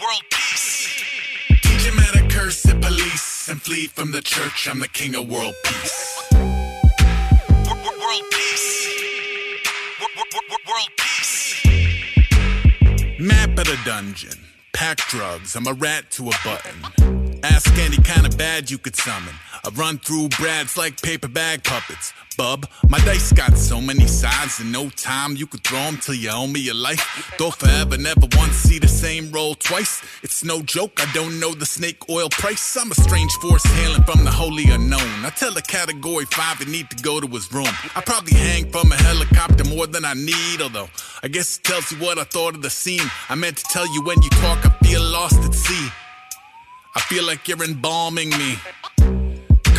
World 0.00 0.22
peace. 0.30 1.04
Teach 1.60 1.82
him 1.82 1.98
how 1.98 2.12
to 2.12 2.26
curse 2.34 2.64
at 2.66 2.80
police 2.80 3.48
and 3.50 3.60
flee 3.60 3.88
from 3.88 4.12
the 4.12 4.22
church. 4.22 4.66
I'm 4.66 4.80
the 4.80 4.88
king 4.88 5.14
of 5.14 5.28
world 5.28 5.54
peace. 5.62 6.22
World 6.32 8.24
peace. 8.30 8.88
World 10.66 10.90
peace. 10.96 11.66
Map 13.20 13.50
of 13.50 13.66
the 13.66 13.78
dungeon. 13.84 14.38
Pack 14.72 14.96
drugs. 15.08 15.54
I'm 15.54 15.66
a 15.66 15.74
rat 15.74 16.10
to 16.12 16.30
a 16.30 16.34
button. 16.42 17.42
Ask 17.42 17.76
any 17.78 17.98
kind 17.98 18.26
of 18.26 18.38
bad 18.38 18.70
you 18.70 18.78
could 18.78 18.96
summon. 18.96 19.34
I 19.66 19.70
run 19.70 19.98
through 19.98 20.28
brads 20.28 20.76
like 20.76 21.02
paper 21.02 21.26
bag 21.26 21.64
puppets. 21.64 22.12
Bub, 22.36 22.68
my 22.88 22.98
dice 22.98 23.32
got 23.32 23.58
so 23.58 23.80
many 23.80 24.06
sides 24.06 24.60
in 24.60 24.70
no 24.70 24.90
time. 24.90 25.34
You 25.34 25.48
could 25.48 25.64
throw 25.64 25.80
'em 25.80 25.96
till 25.96 26.14
you 26.14 26.30
owe 26.30 26.46
me 26.46 26.60
your 26.60 26.76
life. 26.76 27.32
Though 27.36 27.50
forever, 27.50 27.98
never 27.98 28.28
once 28.36 28.54
see 28.54 28.78
the 28.78 28.86
same 28.86 29.32
roll 29.32 29.56
twice. 29.56 30.02
It's 30.22 30.44
no 30.44 30.62
joke, 30.62 31.00
I 31.02 31.10
don't 31.12 31.40
know 31.40 31.52
the 31.52 31.66
snake 31.66 32.08
oil 32.08 32.28
price. 32.30 32.76
I'm 32.76 32.92
a 32.92 32.94
strange 32.94 33.32
force 33.42 33.64
hailing 33.64 34.04
from 34.04 34.22
the 34.22 34.30
holy 34.30 34.70
unknown. 34.70 35.24
I 35.24 35.30
tell 35.30 35.56
a 35.58 35.62
category 35.62 36.26
five 36.26 36.60
it 36.60 36.68
need 36.68 36.88
to 36.90 37.02
go 37.02 37.20
to 37.20 37.26
his 37.26 37.50
room. 37.52 37.74
I 37.96 38.02
probably 38.02 38.34
hang 38.34 38.70
from 38.70 38.92
a 38.92 38.96
helicopter 38.96 39.64
more 39.64 39.88
than 39.88 40.04
I 40.04 40.14
need, 40.14 40.60
although 40.62 40.90
I 41.24 41.28
guess 41.28 41.56
it 41.56 41.64
tells 41.64 41.90
you 41.90 41.98
what 41.98 42.20
I 42.20 42.24
thought 42.24 42.54
of 42.54 42.62
the 42.62 42.70
scene. 42.70 43.10
I 43.28 43.34
meant 43.34 43.56
to 43.56 43.64
tell 43.64 43.92
you 43.92 44.02
when 44.02 44.22
you 44.22 44.30
talk, 44.44 44.64
I 44.64 44.70
feel 44.86 45.02
lost 45.02 45.40
at 45.42 45.54
sea. 45.54 45.88
I 46.94 47.00
feel 47.00 47.24
like 47.24 47.48
you're 47.48 47.64
embalming 47.64 48.30
me. 48.30 48.58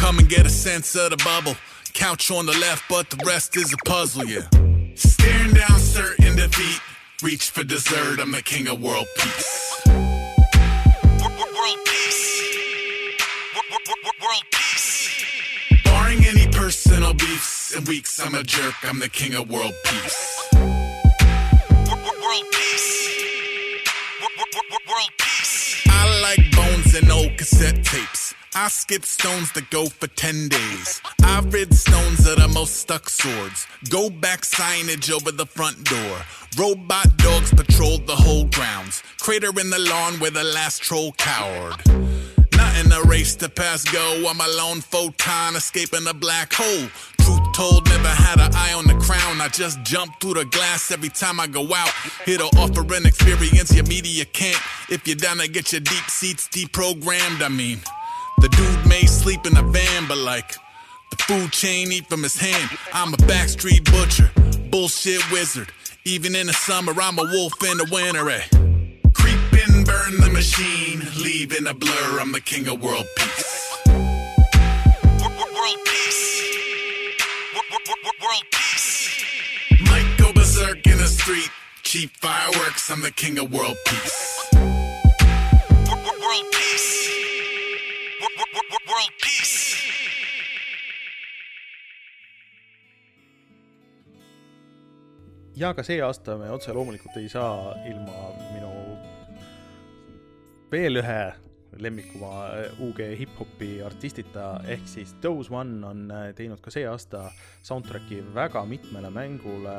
Come 0.08 0.20
and 0.20 0.30
get 0.30 0.45
a 0.45 0.49
sense 0.49 0.95
of 0.95 1.10
the 1.10 1.18
bubble. 1.18 1.53
Couch 1.93 2.32
on 2.32 2.45
the 2.45 2.53
left, 2.60 2.86
but 2.89 3.10
the 3.10 3.18
rest 3.26 3.58
is 3.58 3.74
a 3.74 3.78
puzzle, 3.86 4.24
yeah. 4.24 4.47
Staring 4.95 5.53
down 5.53 5.80
certain 5.80 6.34
defeat. 6.38 6.80
Reach 7.22 7.49
for 7.49 7.66
dessert, 7.66 8.22
I'm 8.22 8.32
the 8.32 8.41
king 8.41 8.70
of 8.70 8.82
world 8.82 9.05
peace. 9.18 9.82
World 9.86 10.16
peace. 11.84 12.41
World 14.22 14.45
peace. 14.49 15.26
Barring 15.84 16.26
any 16.26 16.47
personal 16.53 17.14
beefs 17.14 17.76
and 17.76 17.86
weeks, 17.86 18.18
I'm 18.26 18.34
a 18.34 18.43
jerk, 18.43 18.76
I'm 18.84 18.99
the 18.99 19.10
king 19.10 19.36
of 19.36 19.49
world 19.49 19.74
peace. 19.84 20.47
World 20.53 22.45
peace. 22.53 23.10
World 24.88 25.12
peace. 25.18 25.86
I 25.89 26.22
like 26.22 26.49
bones 26.55 26.95
and 26.95 27.12
old 27.12 27.38
cassette. 27.38 27.76
I 28.60 28.70
skip 28.70 29.05
stones 29.05 29.51
that 29.51 29.70
go 29.70 29.86
for 29.86 30.08
10 30.08 30.47
days. 30.49 30.99
I've 31.24 31.53
rid 31.53 31.72
stones 31.76 32.24
that 32.24 32.39
are 32.41 32.47
most 32.47 32.78
stuck 32.78 33.08
swords. 33.08 33.68
Go 33.91 34.10
back 34.10 34.41
signage 34.41 35.12
over 35.12 35.32
the 35.32 35.45
front 35.45 35.84
door. 35.84 36.18
Robot 36.58 37.18
dogs 37.18 37.53
patrol 37.53 37.99
the 37.99 38.16
whole 38.16 38.45
grounds. 38.45 39.03
Crater 39.22 39.51
in 39.60 39.70
the 39.70 39.78
lawn 39.78 40.14
where 40.16 40.32
the 40.32 40.43
last 40.43 40.82
troll 40.82 41.12
cowered. 41.20 41.76
Not 42.58 42.84
in 42.84 42.91
a 42.91 43.03
race 43.03 43.36
to 43.36 43.47
pass 43.47 43.84
go. 43.84 44.26
I'm 44.28 44.41
a 44.41 44.47
lone 44.58 44.82
photon 44.82 45.55
escaping 45.55 46.08
a 46.08 46.14
black 46.16 46.51
hole. 46.51 46.88
Truth 47.22 47.53
told, 47.53 47.88
never 47.89 48.08
had 48.08 48.39
an 48.39 48.55
eye 48.55 48.74
on 48.74 48.88
the 48.88 48.95
crown. 48.95 49.39
I 49.39 49.49
just 49.49 49.84
jump 49.84 50.20
through 50.20 50.34
the 50.34 50.45
glass 50.45 50.89
every 50.89 51.10
time 51.10 51.39
I 51.39 51.45
go 51.45 51.76
out. 51.76 51.91
It'll 52.26 52.49
offer 52.58 52.82
an 52.95 53.05
experience 53.05 53.76
your 53.76 53.86
media 53.86 54.26
can't. 54.26 54.60
If 54.89 55.08
you're 55.08 55.16
down 55.16 55.38
to 55.38 55.47
get 55.47 55.72
your 55.74 55.82
deep 55.82 56.10
seats 56.10 56.47
deprogrammed, 56.47 57.43
I 57.43 57.49
mean. 57.49 57.82
The 58.39 58.49
dude 58.49 58.88
may 58.88 59.05
sleep 59.05 59.45
in 59.45 59.57
a 59.57 59.63
van, 59.63 60.07
but 60.07 60.17
like 60.17 60.55
the 61.11 61.17
food 61.23 61.51
chain 61.51 61.91
eat 61.91 62.07
from 62.07 62.23
his 62.23 62.38
hand. 62.38 62.69
I'm 62.93 63.13
a 63.13 63.17
backstreet 63.17 63.83
butcher, 63.91 64.29
bullshit 64.69 65.23
wizard. 65.31 65.69
Even 66.05 66.35
in 66.35 66.47
the 66.47 66.53
summer, 66.53 66.93
I'm 67.01 67.17
a 67.19 67.23
wolf 67.23 67.53
in 67.63 67.77
the 67.77 67.88
winter. 67.91 68.29
Eh? 68.29 68.43
Creep 69.13 69.39
and 69.67 69.85
burn 69.85 70.21
the 70.21 70.29
machine, 70.31 71.01
leave 71.21 71.51
in 71.57 71.67
a 71.67 71.73
blur. 71.73 72.19
I'm 72.19 72.31
the 72.31 72.41
king 72.41 72.67
of 72.67 72.81
world 72.81 73.05
peace. 73.17 73.77
World 73.88 75.79
peace. 75.85 76.43
World 78.21 78.43
peace. 78.51 79.25
Might 79.81 80.15
go 80.17 80.31
berserk 80.31 80.85
in 80.85 80.97
the 80.97 81.07
street. 81.07 81.49
Cheap 81.83 82.11
fireworks. 82.17 82.89
I'm 82.91 83.01
the 83.01 83.11
king 83.11 83.39
of 83.39 83.51
world 83.51 83.77
peace. 83.85 84.36
Ja 95.58 95.74
ka 95.74 95.84
see 95.86 95.97
aasta 96.05 96.38
me 96.38 96.51
otse 96.53 96.74
loomulikult 96.76 97.18
ei 97.18 97.30
saa 97.32 97.74
ilma 97.89 98.30
minu 98.53 98.72
veel 100.72 101.01
ühe 101.01 101.22
lemmikuma 101.82 102.32
UG 102.82 103.01
hip-hopi 103.20 103.70
artistita, 103.86 104.47
ehk 104.70 104.86
siis 104.89 105.14
Dose 105.22 105.53
One 105.53 105.82
on 105.86 106.05
äh, 106.14 106.30
teinud 106.38 106.62
ka 106.64 106.74
see 106.74 106.86
aasta 106.89 107.28
soundtrack'i 107.66 108.22
väga 108.36 108.64
mitmele 108.70 109.12
mängule, 109.14 109.76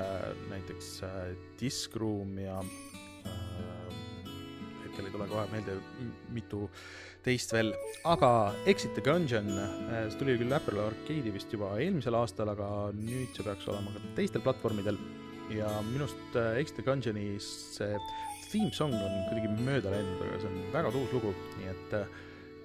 näiteks 0.51 0.91
äh, 1.07 1.21
Disc 1.61 1.97
Room 1.99 2.37
ja 2.43 2.59
äh, 2.61 3.95
hetkel 4.85 5.09
ei 5.09 5.15
tule 5.15 5.29
kohe 5.31 5.47
meelde, 5.53 5.79
mitu 6.35 6.67
teist 7.25 7.55
veel, 7.55 7.73
aga 8.07 8.33
Exit 8.71 8.95
the 8.99 9.05
Gungeon, 9.05 9.51
see 10.11 10.21
tuli 10.21 10.39
küll 10.41 10.55
Apple 10.55 10.87
Arcade'i 10.87 11.35
vist 11.35 11.55
juba 11.55 11.75
eelmisel 11.83 12.19
aastal, 12.19 12.55
aga 12.55 12.69
nüüd 12.99 13.35
see 13.35 13.47
peaks 13.47 13.67
olema 13.71 13.95
ka 13.97 14.15
teistel 14.19 14.45
platvormidel 14.45 15.01
ja 15.51 15.69
minu 15.91 16.05
arust 16.07 16.39
Exit 16.61 16.77
the 16.77 16.87
Gungeoni 16.87 17.27
see 17.41 17.99
theme 18.51 18.73
song 18.73 18.95
on 18.95 19.19
kuidagi 19.29 19.51
mööda 19.65 19.93
läinud, 19.93 20.23
aga 20.25 20.41
see 20.41 20.51
on 20.51 20.59
väga 20.73 20.93
tuus 20.95 21.13
lugu, 21.17 21.35
nii 21.59 21.71
et 21.75 21.99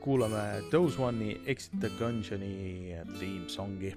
kuulame 0.03 0.43
Dose 0.71 0.99
One'i 0.99 1.37
the 1.79 1.91
Gungeoni 1.99 2.95
theme 3.19 3.49
songi 3.51 3.93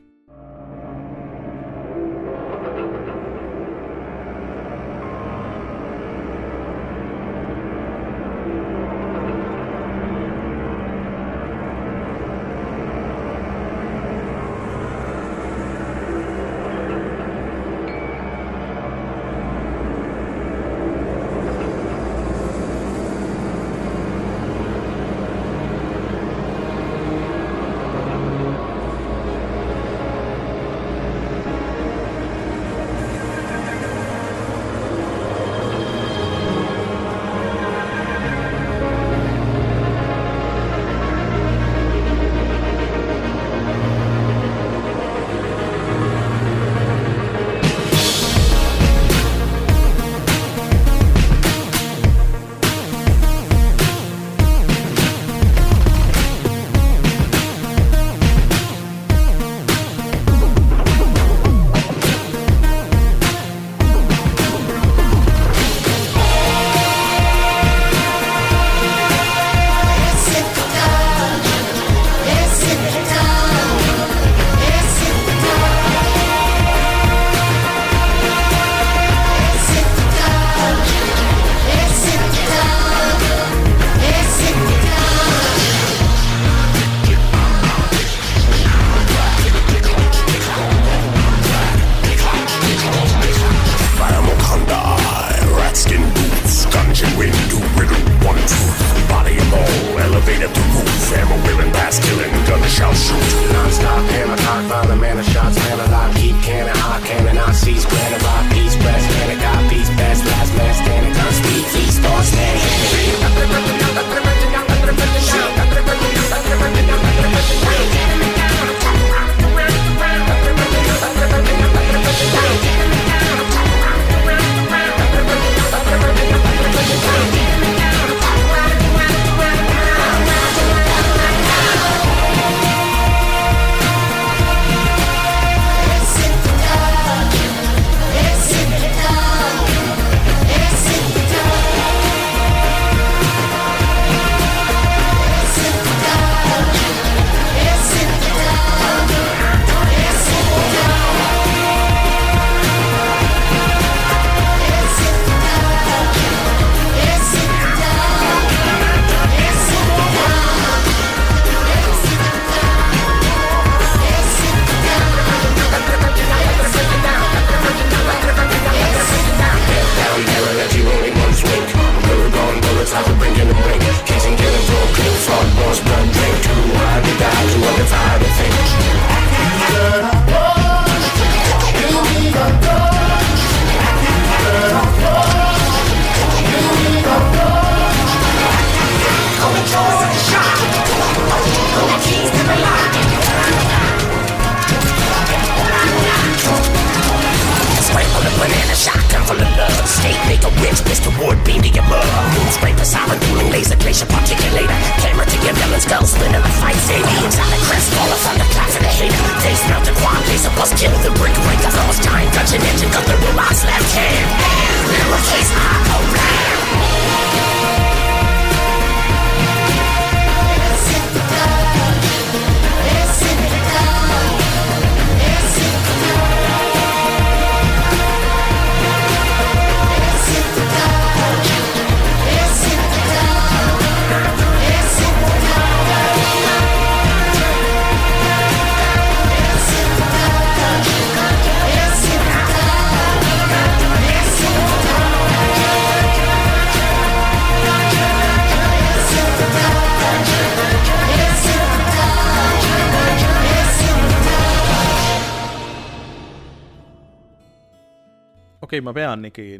okei 258.77 258.81
okay,, 258.81 258.85
ma 258.85 258.93
pean 258.93 259.25
ikkagi 259.25 259.57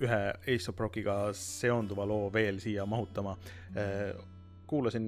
ühe 0.00 0.20
Ace 0.54 0.70
of 0.70 0.80
Rockiga 0.80 1.32
seonduva 1.36 2.06
loo 2.08 2.30
veel 2.32 2.60
siia 2.60 2.86
mahutama. 2.86 3.36
kuulasin 4.66 5.06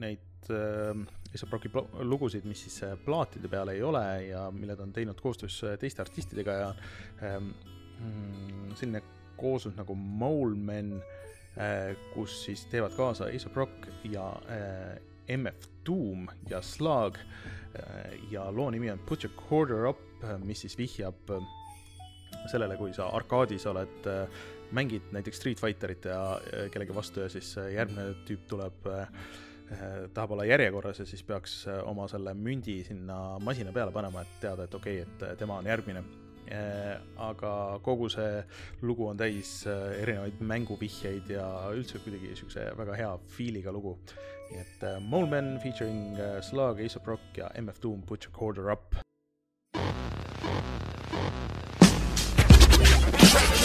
neid 0.00 0.50
äh, 0.50 0.96
Ace 1.34 1.44
of 1.44 1.52
Rocki 1.52 1.70
lugusid, 2.00 2.44
mis 2.44 2.64
siis 2.66 2.82
äh, 2.82 2.96
plaatide 3.04 3.48
peal 3.48 3.68
ei 3.72 3.82
ole 3.82 4.04
ja 4.28 4.50
mille 4.50 4.76
ta 4.76 4.82
on 4.82 4.92
teinud 4.92 5.20
koostöös 5.20 5.60
äh, 5.64 5.78
teiste 5.78 6.02
artistidega 6.02 6.52
ja 6.52 6.74
ähm, 7.22 7.50
mm, 8.00 8.74
selline 8.74 9.02
kooslus 9.36 9.76
nagu 9.76 9.94
Molemen 9.94 10.94
äh,, 11.56 11.96
kus 12.14 12.44
siis 12.44 12.66
teevad 12.66 12.96
kaasa 12.96 13.28
Ace 13.32 13.48
of 13.48 13.56
Rock 13.56 13.88
ja 14.04 14.28
äh, 14.48 15.36
MF 15.36 15.68
Doom 15.86 16.28
ja 16.50 16.62
Slug 16.62 17.18
äh, 17.18 18.14
ja 18.30 18.50
loo 18.52 18.70
nimi 18.70 18.90
on 18.90 18.98
Put 18.98 19.24
your 19.24 19.34
quarter 19.48 19.86
up, 19.88 20.00
mis 20.44 20.60
siis 20.60 20.78
vihjab 20.78 21.30
äh, 21.30 21.52
sellele, 22.50 22.76
kui 22.76 22.92
sa 22.96 23.08
arkaadis 23.16 23.66
oled, 23.70 24.08
mängid 24.74 25.12
näiteks 25.12 25.36
Street 25.38 25.60
Fighterit 25.60 26.04
ja 26.04 26.20
äh, 26.34 26.68
kellegi 26.70 26.94
vastu 26.94 27.20
ja 27.20 27.28
siis 27.28 27.54
äh, 27.58 27.72
järgmine 27.74 28.14
tüüp 28.28 28.46
tuleb, 28.50 28.90
tahab 30.14 30.34
olla 30.34 30.44
järjekorras 30.44 30.98
ja 31.00 31.06
siis 31.08 31.22
peaks 31.24 31.64
äh, 31.68 31.80
oma 31.88 32.08
selle 32.08 32.34
mündi 32.34 32.82
sinna 32.84 33.38
masina 33.40 33.72
peale 33.72 33.92
panema, 33.92 34.22
et 34.22 34.36
teada, 34.40 34.68
et 34.68 34.74
okei 34.74 35.00
okay,, 35.00 35.14
et 35.14 35.26
äh, 35.30 35.38
tema 35.38 35.58
on 35.58 35.66
järgmine. 35.66 36.04
aga 37.16 37.80
kogu 37.80 38.10
see 38.12 38.42
lugu 38.82 39.06
on 39.08 39.16
täis 39.16 39.62
äh, 39.66 39.94
erinevaid 40.02 40.42
mänguvihjeid 40.44 41.30
ja 41.32 41.46
üldse 41.72 42.02
kuidagi 42.04 42.34
siukse 42.36 42.66
väga 42.76 42.98
hea 43.00 43.14
feel'iga 43.36 43.72
lugu. 43.72 43.96
nii 44.50 44.60
et 44.60 44.84
äh, 44.84 45.00
Moleman 45.00 45.58
featuring 45.62 46.20
äh, 46.20 46.42
Slug, 46.42 46.84
of 46.96 47.06
Rock 47.08 47.38
ja 47.38 47.48
MF 47.62 47.80
Doom, 47.80 48.02
Put 48.02 48.26
your 48.26 48.36
quarter 48.36 48.70
up. 48.70 48.94
Shake, 53.34 53.63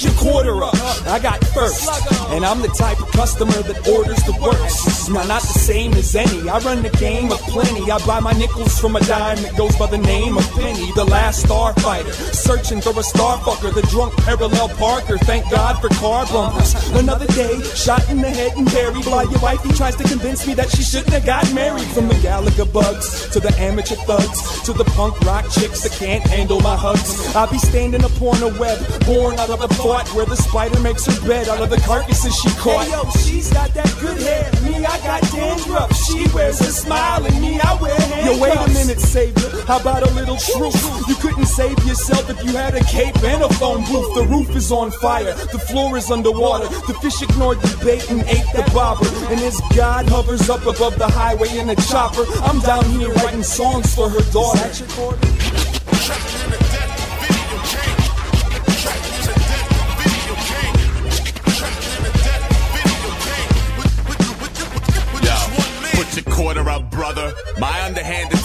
Your 0.00 0.14
quarter 0.14 0.64
up. 0.64 0.74
I 1.06 1.18
got 1.18 1.44
first. 1.48 1.86
And 2.30 2.42
I'm 2.44 2.62
the 2.62 2.68
type 2.68 3.00
of 3.00 3.10
customer 3.12 3.52
that 3.52 3.86
orders 3.86 4.22
the 4.24 4.32
worst. 4.40 5.10
Now, 5.10 5.24
not 5.26 5.42
the 5.42 5.58
same 5.58 5.92
as 5.92 6.14
any. 6.16 6.48
I 6.48 6.58
run 6.60 6.82
the 6.82 6.88
game 6.90 7.30
of 7.30 7.38
plenty. 7.52 7.90
I 7.90 7.98
buy 8.06 8.20
my 8.20 8.32
nickels 8.32 8.78
from 8.80 8.96
a 8.96 9.00
dime 9.00 9.42
that 9.42 9.56
goes 9.58 9.76
by 9.76 9.88
the 9.88 9.98
name 9.98 10.38
of 10.38 10.50
Penny, 10.52 10.90
the 10.94 11.04
last 11.04 11.44
starfighter. 11.44 12.12
Searching 12.32 12.80
for 12.80 12.90
a 12.90 13.04
starfucker, 13.04 13.74
the 13.74 13.82
drunk 13.90 14.16
parallel 14.24 14.68
parker. 14.80 15.18
Thank 15.18 15.50
God 15.50 15.80
for 15.82 15.88
car 16.00 16.24
bumpers. 16.32 16.72
Another 16.92 17.26
day, 17.34 17.60
shot 17.74 18.08
in 18.08 18.22
the 18.22 18.30
head 18.30 18.52
and 18.56 18.64
buried. 18.72 19.04
While 19.04 19.30
your 19.30 19.40
wifey 19.40 19.68
tries 19.74 19.96
to 19.96 20.04
convince 20.04 20.46
me 20.46 20.54
that 20.54 20.70
she 20.70 20.82
shouldn't 20.82 21.12
have 21.12 21.26
got 21.26 21.52
married. 21.52 21.88
From 21.88 22.08
the 22.08 22.14
Gallagher 22.22 22.64
bugs 22.64 23.28
to 23.30 23.40
the 23.40 23.52
amateur 23.58 23.96
thugs 24.08 24.62
to 24.62 24.72
the 24.72 24.84
punk 24.96 25.20
rock 25.22 25.44
chicks 25.50 25.82
that 25.82 25.92
can't 25.92 26.24
handle 26.24 26.60
my 26.60 26.76
hugs. 26.76 27.36
I 27.36 27.44
be 27.50 27.58
standing 27.58 28.04
upon 28.04 28.42
a 28.42 28.48
web, 28.58 28.78
born 29.04 29.38
out 29.38 29.50
of 29.50 29.60
a 29.60 29.68
where 29.90 30.24
the 30.24 30.36
spider 30.36 30.78
makes 30.80 31.04
her 31.06 31.26
bed 31.26 31.48
out 31.48 31.60
of 31.60 31.68
the 31.68 31.76
carcasses 31.78 32.34
she 32.36 32.48
caught. 32.50 32.84
Hey, 32.84 32.92
yo, 32.92 33.10
she's 33.10 33.52
got 33.52 33.74
that 33.74 33.92
good 34.00 34.22
hair. 34.22 34.46
Me, 34.62 34.86
I 34.86 34.96
got 35.02 35.20
dandruff. 35.32 35.90
She 36.06 36.28
wears 36.32 36.60
a 36.60 36.72
smile, 36.72 37.26
and 37.26 37.40
me, 37.40 37.58
I 37.60 37.74
wear 37.82 37.94
handcuffs. 37.94 38.36
Yo, 38.36 38.40
wait 38.40 38.56
a 38.56 38.68
minute, 38.72 39.00
savior. 39.00 39.50
How 39.66 39.80
about 39.80 40.08
a 40.08 40.10
little 40.14 40.36
truth? 40.36 40.78
You 41.08 41.16
couldn't 41.16 41.46
save 41.46 41.76
yourself 41.84 42.30
if 42.30 42.38
you 42.44 42.52
had 42.52 42.74
a 42.76 42.84
cape 42.84 43.16
and 43.24 43.42
a 43.42 43.48
phone 43.54 43.84
booth. 43.86 44.14
The 44.14 44.22
roof 44.30 44.54
is 44.54 44.70
on 44.70 44.92
fire. 44.92 45.34
The 45.34 45.58
floor 45.58 45.96
is 45.96 46.08
underwater. 46.10 46.68
The 46.86 46.94
fish 47.02 47.20
ignored 47.22 47.60
the 47.60 47.84
bait 47.84 48.08
and 48.10 48.20
ate 48.22 48.46
the 48.54 48.62
bobber. 48.72 49.08
And 49.26 49.40
as 49.40 49.60
God 49.74 50.08
hovers 50.08 50.48
up 50.48 50.66
above 50.66 50.98
the 50.98 51.08
highway 51.08 51.58
in 51.58 51.68
a 51.68 51.76
chopper, 51.76 52.24
I'm 52.42 52.60
down 52.60 52.84
here 52.84 53.10
writing 53.14 53.42
songs 53.42 53.92
for 53.94 54.08
her 54.08 54.22
daughter. 54.30 54.70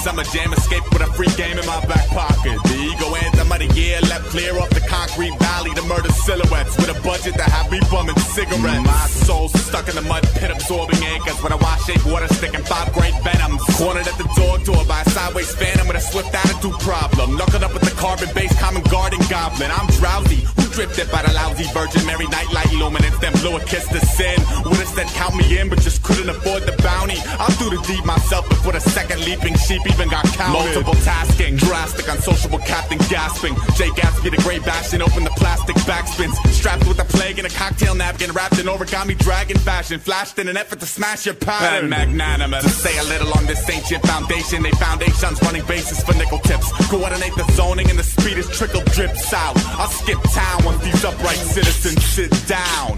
Summer 0.06 0.24
jam, 0.30 0.54
escape 0.54 0.86
with 0.94 1.02
a 1.02 1.10
free 1.18 1.34
game 1.34 1.58
in 1.58 1.66
my 1.66 1.82
back 1.90 2.06
pocket. 2.14 2.62
The 2.70 2.78
ego 2.78 3.10
anthem 3.16 3.52
of 3.52 3.58
the 3.58 3.70
year, 3.74 4.00
left 4.06 4.30
clear 4.30 4.54
off 4.62 4.70
the 4.70 4.86
concrete 4.86 5.34
valley 5.40 5.74
to 5.74 5.82
murder 5.90 6.14
silhouettes 6.14 6.78
with 6.78 6.94
a 6.94 6.98
budget 7.02 7.34
that 7.42 7.50
have 7.50 7.72
me 7.72 7.80
bumming 7.90 8.16
cigarettes. 8.38 8.86
My 8.86 9.08
soul 9.26 9.50
stuck 9.50 9.90
in 9.90 9.96
the 9.96 10.06
mud 10.06 10.22
pit, 10.38 10.52
absorbing 10.52 11.02
anchors 11.04 11.42
when 11.42 11.52
I 11.52 11.56
wash 11.58 11.84
shape 11.90 12.06
water 12.06 12.30
sticking 12.38 12.64
five 12.64 12.94
great 12.94 13.18
venoms. 13.26 13.66
Cornered 13.82 14.08
at 14.08 14.18
the 14.22 14.30
door 14.38 14.62
door 14.62 14.86
by 14.86 15.02
a 15.02 15.10
sideways 15.10 15.50
phantom 15.56 15.88
with 15.88 15.98
a 15.98 16.06
swift 16.06 16.30
attitude 16.34 16.78
problem. 16.86 17.36
Knuckled 17.36 17.64
up 17.64 17.74
with 17.74 17.84
the 17.84 17.96
carbon 17.98 18.30
based 18.36 18.58
common 18.60 18.84
garden 18.94 19.20
goblin. 19.28 19.72
I'm 19.74 19.90
drowsy, 19.98 20.46
who 20.76 20.84
drifted 20.84 21.12
by 21.12 21.22
the 21.22 21.32
lousy 21.34 21.64
Virgin 21.74 22.06
Mary 22.06 22.28
nightlight 22.28 22.72
illuminates 22.72 23.18
them 23.20 23.34
blew 23.40 23.56
a 23.56 23.60
kiss 23.64 23.88
to 23.88 24.00
sin. 24.06 24.36
Would've 24.66 24.88
said 24.88 25.08
count 25.16 25.36
me 25.36 25.58
in, 25.58 25.70
but 25.70 25.80
just 25.80 26.04
couldn't 26.04 26.30
afford 26.30 26.64
the 26.64 26.76
bounty. 26.84 27.18
I'm 27.40 27.52
through 27.54 27.78
the 27.78 27.82
deed 27.88 28.04
myself 28.06 28.48
before 28.50 28.74
the 28.74 28.80
second 28.80 29.24
leaping 29.26 29.56
sheep 29.56 29.82
even 29.88 30.10
got 30.10 30.26
counted. 30.36 30.54
Multiple 30.54 30.96
tasking, 31.06 31.56
drastic, 31.56 32.08
unsociable 32.08 32.60
captain 32.60 32.98
gasping. 33.10 33.56
Jay 33.76 33.90
Gatsby 33.90 34.32
the 34.32 34.42
great 34.44 34.64
bashing, 34.66 35.02
open 35.02 35.24
the 35.24 35.36
plastic 35.38 35.76
backspins. 35.88 36.36
Strapped 36.52 36.88
with 36.88 37.00
a 37.00 37.06
plague 37.06 37.40
and 37.40 37.48
a 37.48 37.52
cocktail 37.52 37.96
napkin 37.96 38.32
wrapped 38.32 38.60
in 38.60 38.66
origami 38.66 39.18
dragon 39.18 39.58
fashion. 39.58 40.00
Flashed 40.00 40.40
in 40.40 40.48
an 40.48 40.58
effort 40.58 40.80
to 40.80 40.86
smash 40.86 41.26
your 41.26 41.36
pattern. 41.36 41.90
magnanimous. 41.90 42.64
To 42.64 42.70
say 42.70 42.98
a 42.98 43.04
little 43.04 43.32
on 43.38 43.46
this 43.46 43.70
ancient 43.70 44.06
foundation, 44.06 44.64
they 44.64 44.72
foundations 44.72 45.42
running 45.42 45.66
bases 45.66 46.04
for 46.04 46.14
nickel 46.16 46.40
tips. 46.40 46.72
Coordinate 46.90 47.36
the 47.36 47.46
zoning 47.54 47.90
and 47.90 47.98
the 47.98 48.04
speed 48.04 48.38
is 48.38 48.50
trickle 48.50 48.82
drips 48.96 49.34
out. 49.34 49.56
I'll 49.80 49.88
skip 49.88 50.20
town 50.34 50.65
once 50.66 50.84
these 50.84 51.06
upright 51.06 51.38
citizens 51.38 52.04
sit 52.04 52.32
down. 52.48 52.98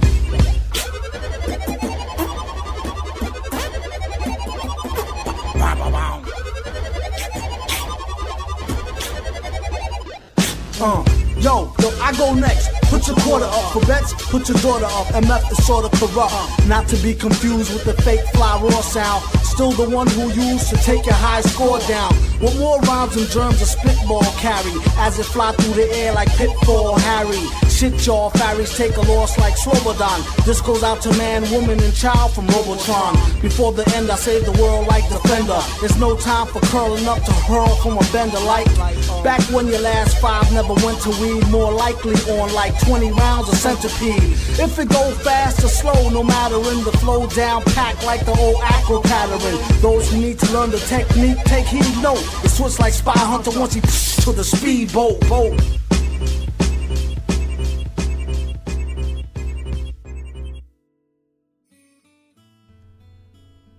Uh, 10.79 11.03
yo, 11.39 11.73
yo, 11.79 11.89
I 11.99 12.13
go 12.17 12.35
next. 12.35 12.76
Put 12.89 13.07
your 13.07 13.17
quarter 13.17 13.45
up 13.45 13.73
for 13.73 13.85
bets, 13.85 14.13
put 14.31 14.47
your 14.47 14.57
daughter 14.59 14.85
up. 14.85 15.07
MF 15.07 15.51
is 15.51 15.65
sorta 15.65 15.89
corrupt. 15.97 16.33
Not 16.67 16.87
to 16.89 16.95
be 16.97 17.13
confused 17.13 17.73
with 17.73 17.83
the 17.83 17.93
fake 18.01 18.23
fly 18.33 18.59
raw 18.61 18.81
sound. 18.81 19.23
Still 19.43 19.71
the 19.71 19.89
one 19.89 20.07
who 20.07 20.29
used 20.31 20.69
to 20.69 20.77
take 20.77 21.05
your 21.05 21.15
high 21.15 21.41
score 21.41 21.79
down. 21.87 22.13
With 22.39 22.57
more 22.59 22.79
rhymes 22.81 23.17
and 23.17 23.27
germs 23.27 23.61
a 23.61 23.65
spitball 23.65 24.23
carry. 24.37 24.71
As 24.97 25.19
it 25.19 25.25
fly 25.25 25.51
through 25.53 25.73
the 25.73 25.89
air 25.97 26.13
like 26.13 26.29
Pitfall 26.37 26.97
Harry. 26.99 27.43
Shit 27.77 28.07
y'all, 28.07 28.31
fairies 28.31 28.75
take 28.75 28.95
a 28.97 29.01
loss 29.01 29.37
like 29.37 29.55
Swobodan. 29.55 30.45
This 30.45 30.61
goes 30.61 30.83
out 30.83 31.01
to 31.01 31.11
man, 31.17 31.43
woman, 31.51 31.79
and 31.79 31.93
child 31.93 32.33
from 32.33 32.47
Robotron. 32.47 33.13
Before 33.41 33.71
the 33.71 33.85
end, 33.95 34.09
I 34.09 34.15
save 34.15 34.45
the 34.45 34.51
world 34.61 34.87
like 34.87 35.07
Defender. 35.09 35.59
There's 35.79 35.97
no 35.99 36.15
time 36.17 36.47
for 36.47 36.59
curling 36.71 37.07
up 37.07 37.23
to 37.23 37.31
hurl 37.49 37.75
from 37.77 37.97
a 37.97 38.05
bender 38.11 38.39
like. 38.39 38.67
Uh, 38.79 39.21
back 39.23 39.41
when 39.53 39.67
your 39.67 39.81
last 39.81 40.17
five 40.19 40.51
never 40.53 40.73
went 40.85 41.01
to 41.01 41.09
weed, 41.21 41.47
more 41.49 41.71
likely 41.71 42.15
on 42.39 42.51
like 42.53 42.76
20 42.85 43.11
rounds 43.11 43.49
of 43.49 43.55
centipede. 43.55 44.33
If 44.59 44.79
it 44.79 44.89
go 44.89 45.11
fast 45.23 45.63
or 45.63 45.67
slow, 45.67 46.09
no 46.09 46.23
matter 46.23 46.57
in 46.57 46.83
the 46.83 46.91
flow 46.99 47.27
down 47.27 47.63
pack 47.63 48.01
like 48.03 48.25
the 48.25 48.37
old 48.37 48.57
acro 48.63 49.01
pattern. 49.01 49.39
Those 49.81 50.11
who 50.11 50.19
need 50.19 50.39
to 50.39 50.51
learn 50.53 50.71
the 50.71 50.79
technique, 50.79 51.37
take 51.45 51.65
heed, 51.65 52.01
note. 52.01 52.23
It 52.43 52.49
switch 52.49 52.79
like 52.79 52.93
Spy 52.93 53.17
Hunter 53.17 53.51
once 53.59 53.73
he 53.73 53.81
to 53.81 54.31
the 54.31 54.43
speedboat, 54.43 55.19
boat. 55.29 55.86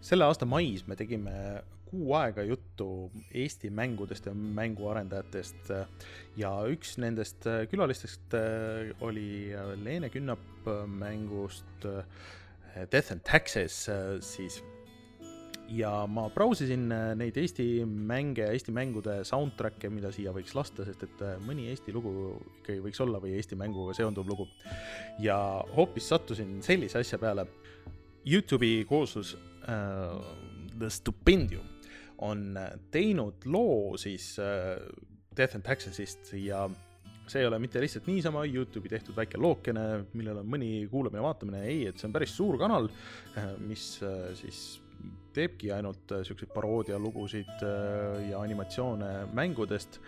Selle 0.09 0.24
aasta 0.24 0.46
mais 0.48 0.86
me 0.88 0.96
tegime 0.96 1.34
kuu 1.88 2.12
aega 2.16 2.44
juttu 2.44 3.11
Eesti 3.34 3.70
mängudest 3.72 4.28
ja 4.28 4.32
mänguarendajatest 4.34 5.70
ja 6.40 6.52
üks 6.68 6.96
nendest 7.00 7.46
külalistest 7.70 8.36
äh, 8.36 8.92
oli 9.04 9.52
Leene 9.84 10.11
Künnap 10.12 10.68
mängust 10.88 11.88
äh, 11.88 12.04
Death 12.92 13.12
and 13.12 13.24
Taxes 13.24 13.86
äh, 13.88 14.18
siis. 14.20 14.62
ja 15.68 16.06
ma 16.09 16.28
brausisin 16.32 16.86
neid 17.20 17.36
Eesti 17.36 17.84
mänge, 17.84 18.46
Eesti 18.48 18.72
mängude 18.72 19.18
soundtrack'e, 19.28 19.90
mida 19.92 20.09
siia 20.12 20.32
võiks 20.32 20.54
lasta, 20.56 20.86
sest 20.88 21.04
et 21.04 21.24
mõni 21.44 21.66
Eesti 21.68 21.92
lugu 21.92 22.12
ikkagi 22.62 22.80
võiks 22.86 23.02
olla 23.04 23.20
või 23.20 23.34
Eesti 23.36 23.59
mänguga 23.61 23.96
seonduv 23.96 24.32
lugu. 24.32 24.48
ja 25.20 25.36
hoopis 25.76 26.09
sattusin 26.09 26.62
sellise 26.64 27.04
asja 27.04 27.20
peale. 27.20 27.44
Youtube'i 28.28 28.82
kooslus 28.88 29.36
The 29.69 30.89
Stupendium 30.91 31.66
on 32.25 32.57
teinud 32.91 33.45
loo 33.47 33.97
siis 34.01 34.33
uh, 34.43 34.79
Death 35.39 35.59
and 35.59 35.66
Taxes'ist 35.66 36.33
ja 36.41 36.64
see 37.29 37.43
ei 37.43 37.47
ole 37.47 37.61
mitte 37.62 37.81
lihtsalt 37.83 38.09
niisama 38.09 38.43
Youtube'i 38.49 38.91
tehtud 38.91 39.16
väike 39.16 39.39
lookene, 39.41 39.85
millel 40.16 40.41
on 40.41 40.49
mõni 40.51 40.73
kuulamine-vaatamine, 40.91 41.62
ei, 41.69 41.83
et 41.91 42.01
see 42.01 42.09
on 42.09 42.14
päris 42.14 42.33
suur 42.35 42.57
kanal, 42.61 42.89
mis 43.69 43.85
siis 44.41 44.62
teebki 45.37 45.71
ainult 45.75 46.14
siukseid 46.27 46.51
paroodialugusid 46.55 47.64
ja 48.31 48.41
animatsioone 48.41 49.29
mängudest. 49.37 50.01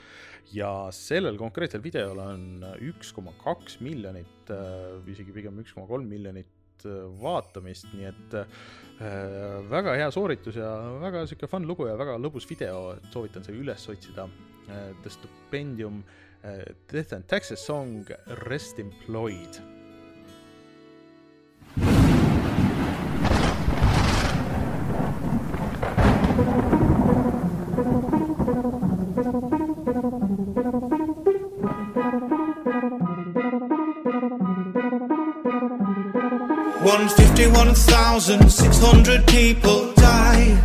Ja 0.56 0.88
sellel 0.96 1.36
konkreetsel 1.38 1.84
videol 1.84 2.18
on 2.24 2.64
üks 2.88 3.12
koma 3.14 3.36
kaks 3.44 3.78
miljonit, 3.84 4.50
isegi 5.12 5.36
pigem 5.36 5.60
üks 5.62 5.76
koma 5.76 5.86
kolm 5.92 6.08
miljonit 6.10 6.48
vaatamist, 7.20 7.90
nii 7.94 8.08
et 8.10 8.38
äh, 8.40 8.46
väga 9.70 9.96
hea 9.98 10.10
sooritus 10.14 10.60
ja 10.60 10.70
väga 11.02 11.26
sihuke 11.26 11.50
fun 11.50 11.68
lugu 11.68 11.88
ja 11.88 11.98
väga 12.00 12.18
lõbus 12.20 12.48
video, 12.50 12.94
et 12.96 13.10
soovitan 13.12 13.46
see 13.46 13.58
üles 13.60 13.88
otsida 13.92 14.28
äh,. 14.68 14.90
The 15.02 15.10
Stipendium 15.10 16.02
äh, 16.44 16.64
Death 16.92 17.14
and 17.14 17.28
Taxes 17.28 17.66
song 17.66 18.04
Rest 18.46 18.78
Employed 18.78 19.79
1,600 37.68 39.26
people 39.26 39.92
die 39.92 40.62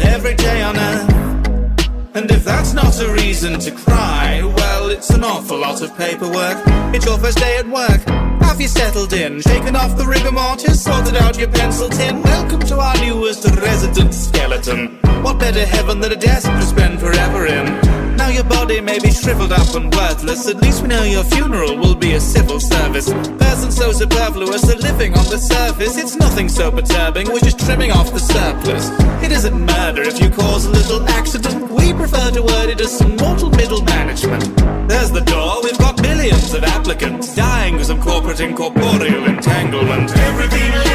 every 0.00 0.34
day 0.34 0.62
on 0.62 0.74
earth. 0.74 2.16
And 2.16 2.30
if 2.30 2.44
that's 2.44 2.72
not 2.72 2.98
a 3.02 3.12
reason 3.12 3.60
to 3.60 3.70
cry, 3.70 4.40
well, 4.56 4.88
it's 4.88 5.10
an 5.10 5.22
awful 5.22 5.58
lot 5.58 5.82
of 5.82 5.94
paperwork. 5.98 6.62
It's 6.94 7.04
your 7.04 7.18
first 7.18 7.36
day 7.36 7.58
at 7.58 7.66
work. 7.68 8.00
Have 8.42 8.58
you 8.58 8.68
settled 8.68 9.12
in? 9.12 9.42
Shaken 9.42 9.76
off 9.76 9.98
the 9.98 10.06
rigor 10.06 10.32
mortis, 10.32 10.82
sorted 10.82 11.16
out 11.16 11.38
your 11.38 11.48
pencil 11.48 11.90
tin. 11.90 12.22
Welcome 12.22 12.60
to 12.60 12.78
our 12.78 12.96
newest 12.96 13.44
resident 13.44 14.14
skeleton. 14.14 14.98
What 15.22 15.38
better 15.38 15.66
heaven 15.66 16.00
than 16.00 16.12
a 16.12 16.16
desk 16.16 16.48
to 16.48 16.62
spend 16.62 17.00
forever 17.00 17.44
in? 17.44 18.01
Now 18.16 18.28
your 18.28 18.44
body 18.44 18.80
may 18.80 18.98
be 18.98 19.10
shriveled 19.10 19.52
up 19.52 19.74
and 19.74 19.94
worthless. 19.94 20.48
At 20.48 20.60
least 20.62 20.82
we 20.82 20.88
know 20.88 21.02
your 21.02 21.24
funeral 21.24 21.76
will 21.76 21.94
be 21.94 22.12
a 22.12 22.20
civil 22.20 22.60
service. 22.60 23.10
Person 23.12 23.70
so 23.72 23.92
superfluous, 23.92 24.64
a 24.64 24.76
living 24.76 25.14
on 25.14 25.24
the 25.26 25.38
surface. 25.38 25.96
It's 25.96 26.16
nothing 26.16 26.48
so 26.48 26.70
perturbing, 26.70 27.28
we're 27.32 27.40
just 27.40 27.58
trimming 27.60 27.90
off 27.90 28.12
the 28.12 28.20
surplus. 28.20 28.90
It 29.22 29.32
isn't 29.32 29.58
murder 29.58 30.02
if 30.02 30.20
you 30.20 30.30
cause 30.30 30.66
a 30.66 30.70
little 30.70 31.02
accident. 31.08 31.70
We 31.70 31.92
prefer 31.92 32.30
to 32.30 32.42
word 32.42 32.70
it 32.70 32.80
as 32.80 32.96
some 32.96 33.16
mortal 33.16 33.50
middle 33.50 33.82
management. 33.82 34.44
There's 34.88 35.10
the 35.10 35.22
door, 35.22 35.62
we've 35.62 35.78
got 35.78 36.00
millions 36.02 36.54
of 36.54 36.64
applicants. 36.64 37.34
Dying 37.34 37.76
of 37.76 37.86
some 37.86 38.00
corporate 38.00 38.40
incorporeal 38.40 39.24
entanglement. 39.24 40.16
Everything 40.16 40.91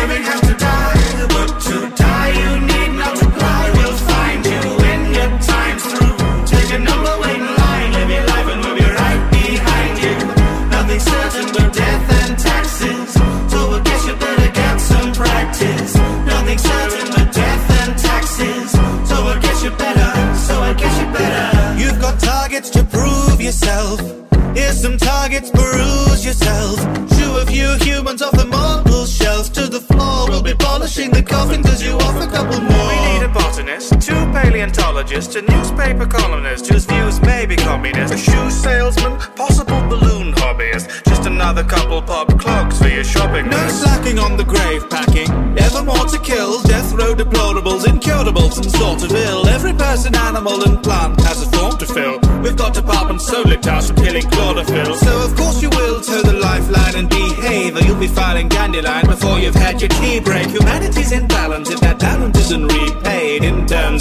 two 34.57 34.63
paleontologists, 34.63 35.35
a 35.35 35.41
newspaper 35.41 36.07
columnist 36.07 36.67
whose 36.67 36.85
views 36.85 37.21
may 37.21 37.45
be 37.45 37.55
communist, 37.55 38.13
a 38.13 38.17
shoe 38.17 38.49
salesman, 38.49 39.17
possible 39.35 39.79
balloon 39.87 40.33
hobbyist, 40.33 41.03
just 41.05 41.25
another 41.25 41.63
couple 41.63 42.01
pop 42.01 42.27
clogs 42.39 42.79
for 42.81 42.87
your 42.87 43.03
shopping 43.03 43.47
No 43.49 43.57
list. 43.57 43.83
slacking 43.83 44.17
on 44.17 44.35
the 44.35 44.43
grave 44.43 44.89
packing. 44.89 45.29
Ever 45.57 45.83
more 45.83 46.05
to 46.07 46.19
kill. 46.19 46.61
Death 46.63 46.91
row 46.93 47.13
deplorables, 47.13 47.87
incurables, 47.87 48.57
and 48.57 48.71
sort 48.71 49.03
of 49.03 49.11
ill. 49.11 49.47
Every 49.47 49.73
person 49.73 50.15
animal 50.15 50.63
and 50.63 50.81
plant 50.81 51.21
has 51.21 51.43
a 51.43 51.49
form 51.57 51.77
to 51.77 51.85
fill. 51.85 52.19
We've 52.41 52.57
got 52.57 52.73
departments 52.73 53.27
solely 53.27 53.57
tasked 53.57 53.93
with 53.93 54.05
killing 54.05 54.29
chlorophyll. 54.31 54.95
So 54.95 55.25
of 55.25 55.35
course 55.35 55.61
you 55.61 55.69
will 55.69 56.01
toe 56.01 56.23
the 56.23 56.33
lifeline 56.33 56.95
and 56.95 57.09
behave, 57.09 57.75
or 57.75 57.81
you'll 57.81 57.99
be 57.99 58.07
filing 58.07 58.49
dandelion 58.49 59.05
before 59.05 59.37
you've 59.39 59.55
had 59.55 59.81
your 59.81 59.89
tea 59.89 60.19
break. 60.19 60.47
Humanity's 60.47 61.11
in 61.11 61.27
balance 61.27 61.69
if 61.69 61.79
that 61.81 61.99
balance 61.99 62.37
isn't 62.39 62.65
repaid 62.67 63.06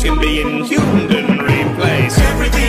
can 0.07 0.21
be 0.21 0.41
in 0.41 0.63
Human 0.65 1.39
replaced. 1.39 2.19
Everything 2.21 2.66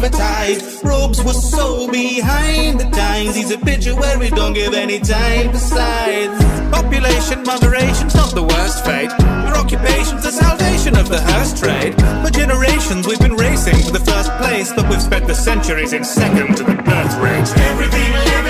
privatized. 0.00 0.82
Robes 0.82 1.22
were 1.22 1.32
so 1.32 1.90
behind 1.90 2.80
the 2.80 2.88
times. 2.90 3.36
He's 3.36 3.50
a 3.50 3.58
picture 3.58 3.94
where 3.94 4.18
we 4.18 4.30
don't 4.30 4.54
give 4.54 4.74
any 4.74 4.98
time 4.98 5.50
besides. 5.52 6.44
Population 6.70 7.42
moderation's 7.44 8.14
not 8.14 8.34
the 8.34 8.42
worst 8.42 8.84
fate. 8.84 9.10
Your 9.20 9.56
occupation's 9.56 10.22
the 10.22 10.32
salvation 10.32 10.96
of 10.96 11.08
the 11.08 11.20
hearse 11.20 11.58
trade. 11.58 11.94
For 12.24 12.30
generations 12.30 13.06
we've 13.06 13.20
been 13.20 13.36
racing 13.36 13.76
for 13.76 13.92
the 13.92 14.04
first 14.04 14.30
place, 14.38 14.72
but 14.72 14.88
we've 14.88 15.02
spent 15.02 15.26
the 15.26 15.34
centuries 15.34 15.92
in 15.92 16.04
second 16.04 16.56
to 16.56 16.64
the 16.64 16.76
birth 16.82 17.14
rate. 17.18 17.48
Everything 17.70 18.12
living 18.12 18.49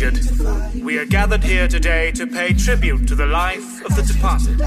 Indentured, 0.00 0.82
we 0.82 0.98
are 0.98 1.04
gathered 1.04 1.44
here 1.44 1.68
today 1.68 2.10
to 2.12 2.26
pay 2.26 2.54
tribute 2.54 3.06
to 3.06 3.14
the 3.14 3.26
life 3.26 3.84
of 3.84 3.94
the 3.96 4.02
departed 4.02 4.58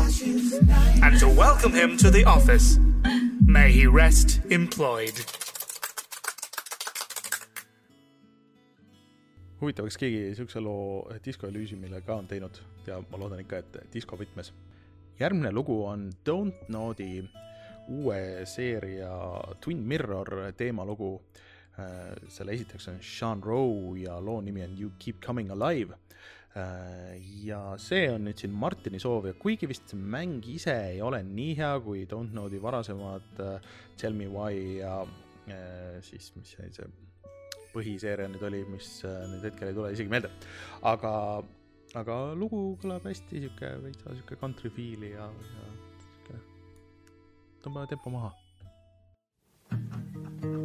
and 1.02 1.20
to 1.20 1.28
welcome 1.28 1.74
him 1.74 1.98
to 1.98 2.12
the 2.12 2.24
office. 2.26 2.78
May 3.46 3.72
he 3.72 3.88
rest 3.88 4.42
employed. 4.52 5.14
huvitav, 9.62 9.88
kas 9.88 9.98
keegi 9.98 10.36
siukse 10.38 10.62
loo 10.62 11.08
Disco 11.26 11.48
Elysiumile 11.48 12.04
ka 12.06 12.20
on 12.20 12.28
teinud 12.28 12.60
ja 12.86 13.00
ma 13.02 13.18
loodan 13.18 13.40
ikka, 13.42 13.64
et 13.64 13.94
disko 13.94 14.18
võtmes. 14.20 14.52
järgmine 15.20 15.52
lugu 15.52 15.86
on 15.86 16.12
Don't 16.26 16.68
Know'di 16.68 17.24
uue 17.90 18.46
seeria 18.46 19.10
Twin 19.62 19.82
Mirror 19.88 20.54
teemalugu. 20.58 21.22
Selle 22.30 22.54
esitajaks 22.54 22.88
on 22.92 23.00
Sean 23.02 23.44
Rowe 23.44 23.98
ja 24.04 24.20
loo 24.22 24.42
nimi 24.42 24.64
on 24.64 24.76
You 24.80 24.92
Keep 25.00 25.22
Coming 25.26 25.52
Alive. 25.52 25.98
ja 27.42 27.60
see 27.82 28.04
on 28.14 28.28
nüüd 28.28 28.38
siin 28.38 28.52
Martini 28.54 29.00
soov 29.02 29.26
ja 29.26 29.34
kuigi 29.34 29.66
vist 29.66 29.96
mäng 29.98 30.46
ise 30.54 30.76
ei 30.92 31.00
ole 31.02 31.24
nii 31.26 31.56
hea 31.58 31.72
kui 31.82 32.04
Don't 32.06 32.30
Know'di 32.30 32.60
varasemad 32.62 33.42
äh, 33.42 33.72
Tell 33.98 34.14
Me 34.14 34.28
Why 34.30 34.78
ja 34.78 35.00
siis, 36.06 36.30
mis 36.38 36.54
see 36.54 36.70
see 36.76 36.86
põhiseeria 37.74 38.30
nüüd 38.30 38.46
oli, 38.46 38.62
mis 38.70 38.90
nüüd 39.04 39.44
hetkel 39.50 39.72
ei 39.72 39.78
tule 39.78 39.92
isegi 39.96 40.14
meelde, 40.14 40.30
aga, 40.94 41.14
aga 42.00 42.20
lugu 42.38 42.62
kõlab 42.84 43.10
hästi 43.10 43.42
sihuke 43.48 43.74
veitsa 43.84 44.14
sihuke 44.14 44.38
country 44.40 44.72
feel'i 44.78 45.16
ja, 45.16 45.26
ja 45.58 45.70
sihuke, 46.06 46.42
tõmba 47.66 47.88
tempo 47.90 48.14
maha. 48.14 48.34
No, 49.74 50.63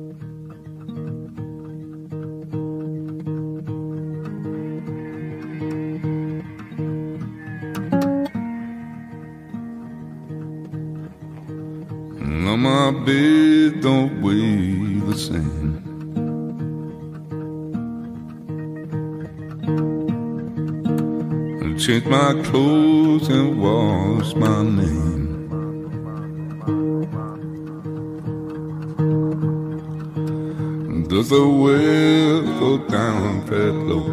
my 12.58 12.90
bed 12.90 13.80
don't 13.82 14.20
weigh 14.20 14.98
the 15.06 15.16
same. 15.16 15.78
I 21.62 21.78
change 21.78 22.06
my 22.06 22.32
clothes 22.42 23.28
and 23.28 23.62
wash 23.62 24.34
my 24.34 24.62
name. 24.62 25.28
Does 31.08 31.28
the 31.28 31.46
well 31.46 32.42
go 32.58 32.78
down 32.88 33.46
that 33.46 33.72
low? 33.88 34.08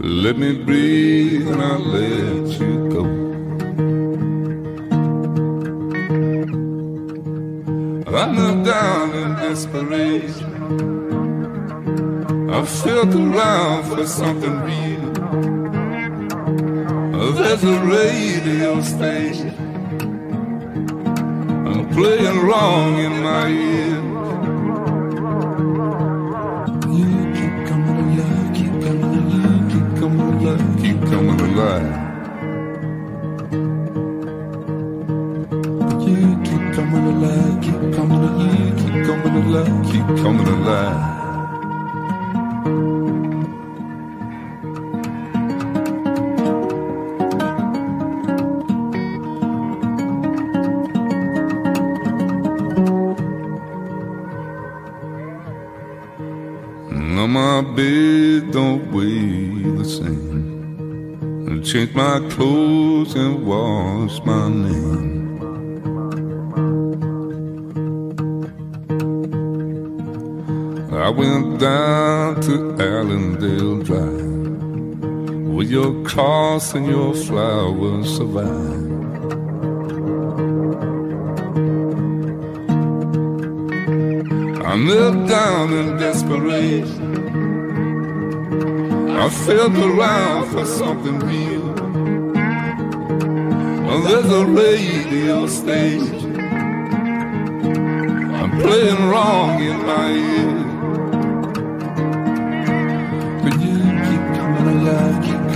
Let 0.00 0.38
me 0.38 0.64
breathe 0.64 1.46
and 1.46 1.62
I'll 1.62 1.78
let 1.78 2.58
you 2.58 2.88
go. 2.88 3.25
I 8.26 8.32
knelt 8.32 8.64
down 8.66 9.14
in 9.14 9.36
desperation. 9.36 10.50
I 12.50 12.64
felt 12.64 13.14
around 13.14 13.84
for 13.84 14.04
something 14.04 14.56
real. 14.62 15.12
There's 17.34 17.62
a 17.62 17.78
radio 17.84 18.82
station. 18.82 19.54
I'm 21.68 21.88
playing 21.94 22.38
wrong 22.40 22.98
in 22.98 23.22
my 23.22 23.46
ear. 23.46 24.02
You 26.98 27.08
keep 27.38 27.56
coming 27.68 27.98
alive, 28.18 28.50
keep 28.56 28.74
coming 28.86 29.14
alive, 29.20 29.64
keep 29.70 29.88
coming 30.00 30.30
alive, 30.34 30.66
keep 30.82 31.00
coming 31.12 31.40
alive. 31.48 31.85
Keep 39.90 40.06
coming 40.22 40.46
alive. 40.46 41.14
No, 56.90 57.26
my 57.26 57.62
bed 57.62 58.52
don't 58.52 58.92
weigh 58.92 59.62
the 59.78 59.84
same. 59.84 61.48
I 61.48 61.62
change 61.62 61.94
my 61.94 62.20
clothes 62.30 63.14
and 63.14 63.46
wash 63.46 64.22
my 64.24 64.48
name. 64.48 65.25
Went 71.16 71.58
down 71.58 72.40
to 72.42 72.76
Allendale 72.78 73.82
Drive, 73.82 75.00
where 75.54 75.64
your 75.64 76.04
cross 76.04 76.74
and 76.74 76.86
your 76.86 77.14
flowers 77.14 78.16
survive. 78.16 78.96
I 84.62 84.76
knelt 84.76 85.28
down 85.28 85.72
in 85.72 85.96
desperation. 85.96 87.06
I 89.16 89.30
felt 89.30 89.72
around 89.72 90.50
for 90.50 90.66
something 90.66 91.18
real. 91.20 91.74
Oh, 93.88 94.00
there's 94.02 94.30
a 94.30 94.44
radio 94.44 95.46
station. 95.46 96.38
I'm 98.38 98.50
playing 98.60 99.08
wrong 99.08 99.62
in 99.62 99.78
my 99.86 100.10
ear. 100.12 100.65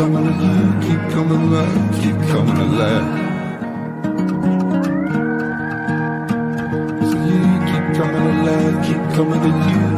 Coming 0.01 0.27
alive, 0.29 0.83
keep 0.83 1.03
coming 1.13 1.43
alive, 1.43 1.93
keep 2.01 2.19
coming 2.33 2.57
alive. 2.57 3.09
So 7.09 7.17
you 7.29 7.41
keep 7.69 7.87
coming 7.99 8.27
alive, 8.33 8.77
keep 8.87 9.03
coming 9.15 9.43
alive, 9.45 9.67
keep 9.67 9.90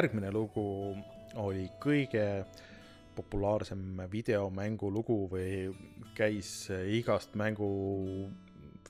järgmine 0.00 0.30
lugu 0.32 0.64
oli 1.42 1.66
kõige 1.82 2.24
populaarsem 3.12 4.00
videomängu 4.08 4.88
lugu 4.92 5.26
või 5.28 5.68
käis 6.16 6.70
igast 6.70 7.36
mängu 7.36 7.68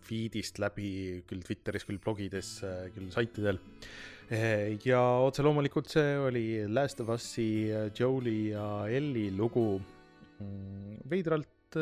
feed'ist 0.07 0.61
läbi, 0.63 1.23
küll 1.27 1.43
Twitteris, 1.47 1.87
küll 1.89 1.99
blogides, 2.03 2.53
küll 2.95 3.11
saitidel. 3.15 3.59
ja 4.87 5.01
otse 5.27 5.43
loomulikult 5.43 5.91
see 5.91 6.15
oli 6.23 6.45
Last 6.71 7.03
of 7.03 7.11
Us'i 7.17 7.71
Joe'i 7.99 8.53
ja 8.53 8.87
Ellie 8.87 9.35
lugu. 9.35 9.81
veidralt 11.11 11.77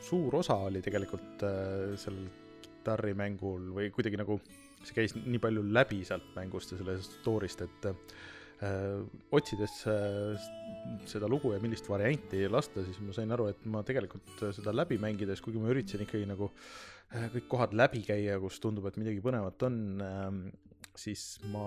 suur 0.00 0.34
osa 0.38 0.54
oli 0.70 0.80
tegelikult 0.82 1.42
sellel 2.00 2.30
kitarrimängul 2.62 3.72
või 3.74 3.90
kuidagi 3.94 4.18
nagu 4.18 4.38
see 4.86 4.96
käis 4.96 5.16
nii 5.16 5.40
palju 5.42 5.64
läbi 5.74 6.02
sealt 6.06 6.32
mängust 6.36 6.74
ja 6.74 6.80
sellest 6.80 7.18
story'st, 7.20 7.64
et 7.66 7.88
äh, 7.88 9.02
otsides 9.34 9.82
äh, 9.90 10.48
seda 11.10 11.30
lugu 11.30 11.52
ja 11.54 11.60
millist 11.62 11.88
varianti 11.90 12.44
lasta, 12.50 12.84
siis 12.86 12.98
ma 13.02 13.14
sain 13.16 13.32
aru, 13.34 13.50
et 13.52 13.62
ma 13.70 13.84
tegelikult 13.86 14.44
seda 14.56 14.74
läbi 14.74 14.98
mängides, 15.02 15.42
kuigi 15.44 15.62
ma 15.62 15.70
üritasin 15.72 16.04
ikkagi 16.06 16.28
nagu 16.30 16.50
äh, 16.50 17.30
kõik 17.36 17.48
kohad 17.54 17.76
läbi 17.78 18.04
käia, 18.06 18.38
kus 18.42 18.60
tundub, 18.62 18.90
et 18.90 19.00
midagi 19.00 19.24
põnevat 19.24 19.66
on 19.68 19.80
äh,, 20.02 20.30
siis 20.98 21.40
ma 21.52 21.66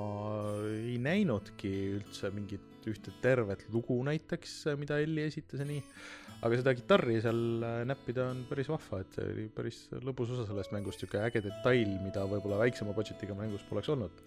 ei 0.70 0.98
näinudki 1.02 1.72
üldse 1.98 2.30
mingit 2.36 2.86
ühte 2.90 3.14
tervet 3.24 3.66
lugu 3.74 3.98
näiteks, 4.06 4.60
mida 4.78 5.00
Elli 5.02 5.24
esitas 5.26 5.64
ja 5.64 5.68
nii 5.68 5.82
aga 6.46 6.60
seda 6.60 6.74
kitarri 6.78 7.20
seal 7.24 7.40
äh, 7.66 7.80
näppida 7.90 8.30
on 8.32 8.44
päris 8.50 8.70
vahva, 8.70 9.02
et 9.02 9.18
see 9.18 9.30
oli 9.32 9.46
päris 9.54 9.86
lõbus 10.06 10.34
osa 10.36 10.46
sellest 10.50 10.74
mängust, 10.76 11.02
sihuke 11.02 11.22
äge 11.26 11.42
detail, 11.46 11.96
mida 12.04 12.26
võib-olla 12.30 12.60
väiksema 12.62 12.94
budget'iga 12.98 13.38
mängus 13.38 13.66
poleks 13.70 13.90
olnud 13.94 14.26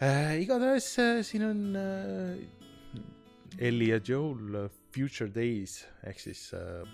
äh,. 0.00 0.36
igatahes 0.40 0.88
äh, 1.02 1.20
siin 1.26 1.44
on 1.50 1.60
äh, 1.80 2.38
Ellie 3.58 3.92
ja 3.94 4.00
Joel 4.04 4.62
äh, 4.64 4.70
Future 4.94 5.30
Days 5.32 5.82
ehk 6.08 6.20
siis 6.20 6.48
äh, 6.56 6.84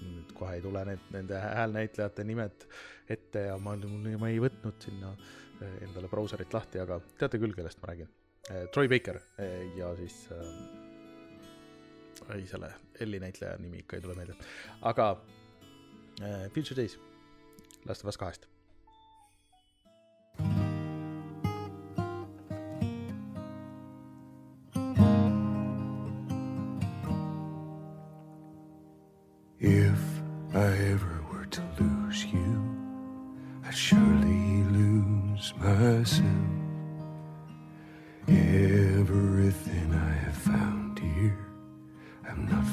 nüüd 0.00 0.32
kohe 0.38 0.56
ei 0.56 0.62
tule 0.64 0.84
need, 0.86 1.02
nende 1.14 1.40
häälnäitlejate 1.42 2.24
nimed 2.26 2.66
ette 3.10 3.48
ja 3.50 3.58
ma, 3.58 3.74
ma 3.76 4.30
ei 4.30 4.38
võtnud 4.42 4.78
sinna 4.86 5.10
äh, 5.14 5.80
endale 5.88 6.10
brauserit 6.12 6.54
lahti, 6.54 6.82
aga 6.82 7.00
teate 7.18 7.40
küll, 7.42 7.54
kellest 7.56 7.82
ma 7.82 7.92
räägin. 7.92 8.10
Troy 8.74 8.88
Baker 8.90 9.20
ja 9.76 9.90
siis 9.98 10.24
äh, 10.34 10.46
ei, 12.34 12.46
selle 12.50 12.72
Elli 13.00 13.20
näitleja 13.20 13.56
nimi 13.58 13.78
ikka 13.84 13.96
ei 13.96 14.02
tule 14.02 14.14
meelde. 14.14 14.34
aga 14.82 15.10
äh, 16.22 16.50
Future 16.54 16.76
Days, 16.82 16.98
Last 17.88 18.04
of 18.04 18.08
Us 18.08 18.18
kahest. 18.18 18.46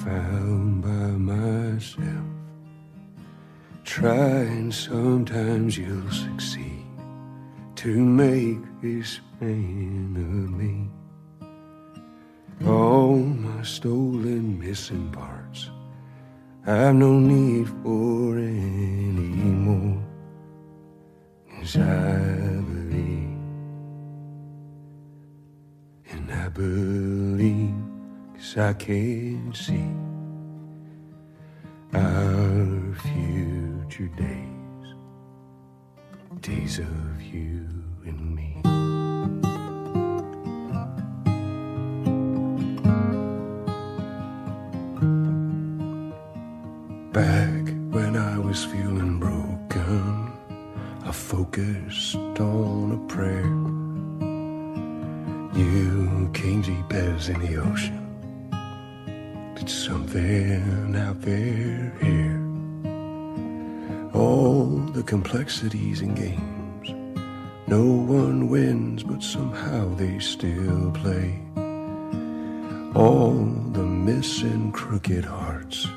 Found 0.07 0.81
by 0.81 1.09
myself. 1.33 2.27
Try 3.83 4.39
and 4.55 4.73
sometimes 4.73 5.77
you'll 5.77 6.11
succeed 6.11 6.85
to 7.75 7.91
make 8.23 8.59
this 8.81 9.19
man 9.41 10.15
of 10.15 10.45
me. 10.61 10.75
All 12.65 13.17
my 13.17 13.61
stolen 13.63 14.57
missing 14.59 15.11
parts, 15.11 15.69
I've 16.65 16.95
no 16.95 17.19
need 17.19 17.67
for 17.83 18.37
any 18.37 19.51
more. 19.67 20.01
Cause 21.51 21.75
I 21.75 22.17
believe, 22.71 23.37
and 26.11 26.31
I 26.31 26.47
believe. 26.49 27.86
I 28.39 28.73
can 28.73 29.51
see 29.53 29.89
our 31.93 32.95
future 33.01 34.09
days, 34.15 34.95
days 36.41 36.79
of 36.79 37.21
you 37.21 37.67
and 38.05 38.35
me. 38.35 38.36
Complexities 65.57 66.01
and 66.01 66.15
games. 66.15 66.89
No 67.67 67.83
one 67.83 68.47
wins, 68.49 69.03
but 69.03 69.23
somehow 69.23 69.93
they 69.95 70.19
still 70.19 70.91
play. 70.91 71.41
All 72.93 73.33
the 73.71 73.83
missing 73.83 74.71
crooked 74.71 75.25
hearts. 75.25 75.87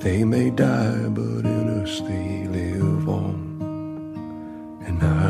They 0.00 0.24
may 0.24 0.50
die, 0.50 1.08
but 1.08 1.44
in 1.44 1.82
us 1.82 2.00
they 2.00 2.46
live 2.48 3.08
on. 3.08 4.82
And 4.86 5.02
I 5.02 5.29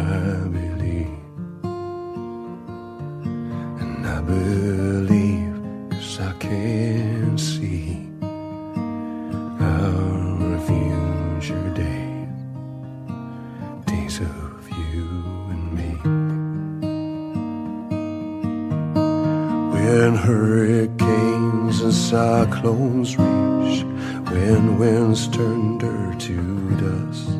cyclones 22.60 23.16
reach, 23.16 23.84
when 24.32 24.78
winds 24.78 25.28
turn 25.28 25.78
dirt 25.78 26.20
to 26.20 26.70
dust, 26.76 27.30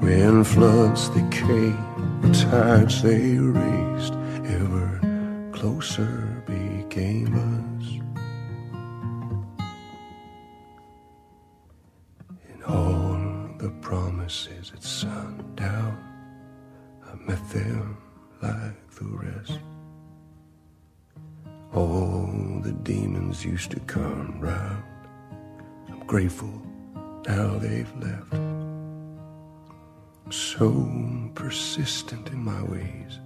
when 0.00 0.42
floods 0.42 1.08
decay, 1.10 1.70
when 2.20 2.32
tides 2.32 3.02
they 3.02 3.35
demons 22.82 23.44
used 23.44 23.70
to 23.72 23.80
come 23.80 24.38
round 24.40 24.82
I'm 25.88 26.06
grateful 26.06 26.62
now 27.26 27.58
they've 27.58 27.92
left. 27.96 28.34
So 30.30 30.88
persistent 31.34 32.28
in 32.28 32.44
my 32.44 32.62
ways. 32.62 33.20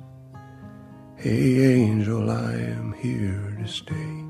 Hey, 1.17 1.75
angel, 1.75 2.31
I 2.31 2.53
am 2.53 2.95
here 2.95 3.57
to 3.61 3.69
stay. 3.69 4.25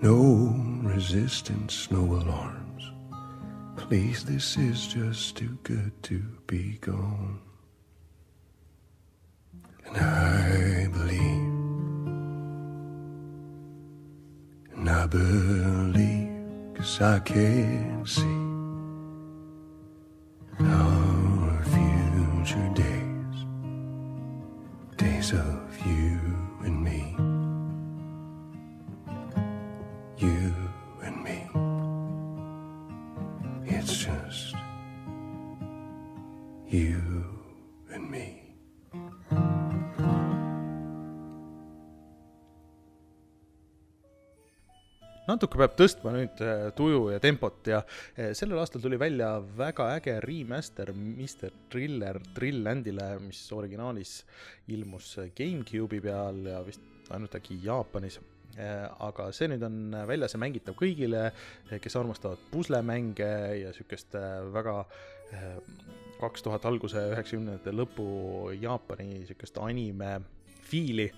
No 0.00 0.54
resistance, 0.82 1.90
no 1.90 1.98
alarms. 1.98 2.92
Please, 3.76 4.24
this 4.24 4.56
is 4.56 4.86
just 4.86 5.36
too 5.36 5.58
good 5.64 5.92
to 6.04 6.22
be 6.46 6.78
gone. 6.80 7.40
And 9.86 9.96
I 9.96 10.86
believe, 10.92 11.59
I 14.88 15.06
believe, 15.06 16.74
cause 16.74 17.00
I 17.00 17.18
can 17.20 18.04
see 18.06 18.22
our 20.64 21.62
future 21.64 22.70
days, 22.74 23.44
days 24.96 25.32
of 25.32 25.86
you 25.86 26.18
and 26.64 26.82
me, 26.82 27.14
you 30.18 30.54
and 31.02 31.22
me. 31.24 31.48
It's 33.66 34.04
just 34.04 34.54
you 36.68 37.39
natuke 45.30 45.60
peab 45.60 45.76
tõstma 45.78 46.12
nüüd 46.14 46.40
äh, 46.44 46.66
tuju 46.76 47.04
ja 47.14 47.20
tempot 47.22 47.68
ja 47.70 47.80
äh, 47.82 48.32
sellel 48.36 48.60
aastal 48.62 48.82
tuli 48.82 48.98
välja 49.00 49.32
väga 49.56 49.90
äge 49.96 50.16
remaster 50.24 50.92
Mr 50.94 51.54
Driller 51.72 52.20
Drilllandile, 52.36 53.12
mis 53.24 53.42
originaalis 53.54 54.20
ilmus 54.74 55.14
GameCube'i 55.36 56.02
peal 56.04 56.42
ja 56.52 56.60
vist 56.66 56.84
ainult 57.10 57.34
äkki 57.38 57.60
Jaapanis. 57.64 58.20
Äh, 58.58 58.88
aga 59.06 59.30
see 59.34 59.48
nüüd 59.50 59.62
on 59.66 59.94
väljas 60.10 60.34
ja 60.34 60.42
mängitav 60.42 60.76
kõigile, 60.78 61.30
kes 61.70 61.96
armastavad 62.00 62.42
puslemänge 62.50 63.30
ja 63.62 63.72
siukest 63.76 64.18
väga 64.54 64.82
kaks 66.20 66.42
tuhat 66.42 66.66
alguse, 66.66 67.00
üheksakümnendate 67.14 67.72
lõpu 67.72 68.50
Jaapani 68.58 69.22
siukest 69.28 69.60
anime 69.62 70.18
fiili 70.70 71.10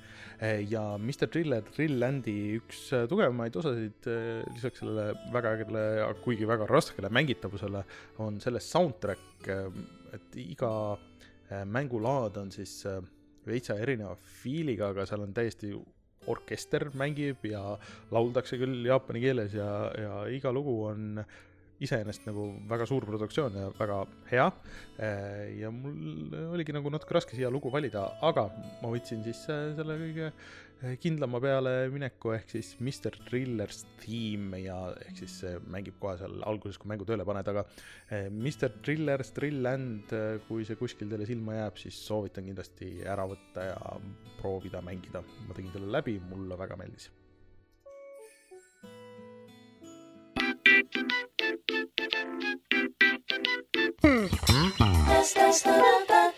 ja 0.70 0.82
Mr 0.98 1.28
Driller 1.30 1.62
Drilllandi 1.68 2.34
üks 2.58 2.88
tugevamaid 3.10 3.54
osasid 3.60 4.08
lisaks 4.50 4.82
sellele 4.82 5.12
väga 5.34 5.52
ägedale, 5.54 5.84
kuigi 6.24 6.48
väga 6.50 6.66
raskele 6.66 7.12
mängitavusele 7.14 7.84
on 8.24 8.40
selle 8.42 8.58
soundtrack, 8.64 9.46
et 10.16 10.38
iga 10.42 10.72
mängulaad 11.70 12.40
on 12.42 12.50
siis 12.50 12.80
veitsa 13.46 13.76
erineva 13.78 14.16
fiiliga, 14.42 14.90
aga 14.90 15.06
seal 15.06 15.22
on 15.22 15.34
täiesti 15.36 15.72
orkester 16.30 16.88
mängib 16.98 17.46
ja 17.50 17.62
lauldakse 18.14 18.58
küll 18.60 18.86
jaapani 18.86 19.22
keeles 19.24 19.56
ja, 19.58 19.70
ja 19.98 20.18
iga 20.30 20.52
lugu 20.54 20.76
on 20.90 21.22
iseenesest 21.82 22.26
nagu 22.28 22.48
väga 22.70 22.86
suur 22.88 23.06
produktsioon 23.08 23.56
ja 23.58 23.70
väga 23.78 24.00
hea. 24.30 24.48
ja 25.60 25.70
mul 25.74 26.34
oligi 26.52 26.74
nagu 26.76 26.90
natuke 26.92 27.16
raske 27.18 27.36
siia 27.36 27.50
lugu 27.50 27.72
valida, 27.72 28.08
aga 28.22 28.48
ma 28.82 28.92
võtsin 28.92 29.24
siis 29.26 29.46
selle 29.46 29.98
kõige 30.00 30.32
kindlama 31.02 31.38
peale 31.42 31.72
mineku 31.94 32.32
ehk 32.34 32.50
siis 32.56 32.72
Mr 32.82 33.14
Drillers 33.28 33.84
Theme 34.02 34.64
ja 34.64 34.76
ehk 35.06 35.20
siis 35.22 35.36
see 35.44 35.54
mängib 35.70 35.98
kohe 36.02 36.16
seal 36.18 36.42
alguses, 36.48 36.78
kui 36.80 36.90
mängu 36.90 37.06
tööle 37.06 37.26
paned, 37.28 37.46
aga 37.52 37.64
Mr 38.30 38.74
Drillers 38.82 39.30
Drillland, 39.36 40.10
kui 40.48 40.66
see 40.66 40.78
kuskil 40.80 41.10
teile 41.12 41.28
silma 41.28 41.60
jääb, 41.60 41.78
siis 41.78 42.02
soovitan 42.02 42.50
kindlasti 42.50 42.92
ära 43.06 43.28
võtta 43.30 43.70
ja 43.70 43.96
proovida 44.40 44.82
mängida. 44.82 45.22
ma 45.46 45.54
tegin 45.54 45.74
selle 45.74 45.92
läbi, 45.92 46.18
mulle 46.30 46.58
väga 46.58 46.78
meeldis 46.80 47.12
Hmm. 54.02 54.26
hmm. 54.48 56.31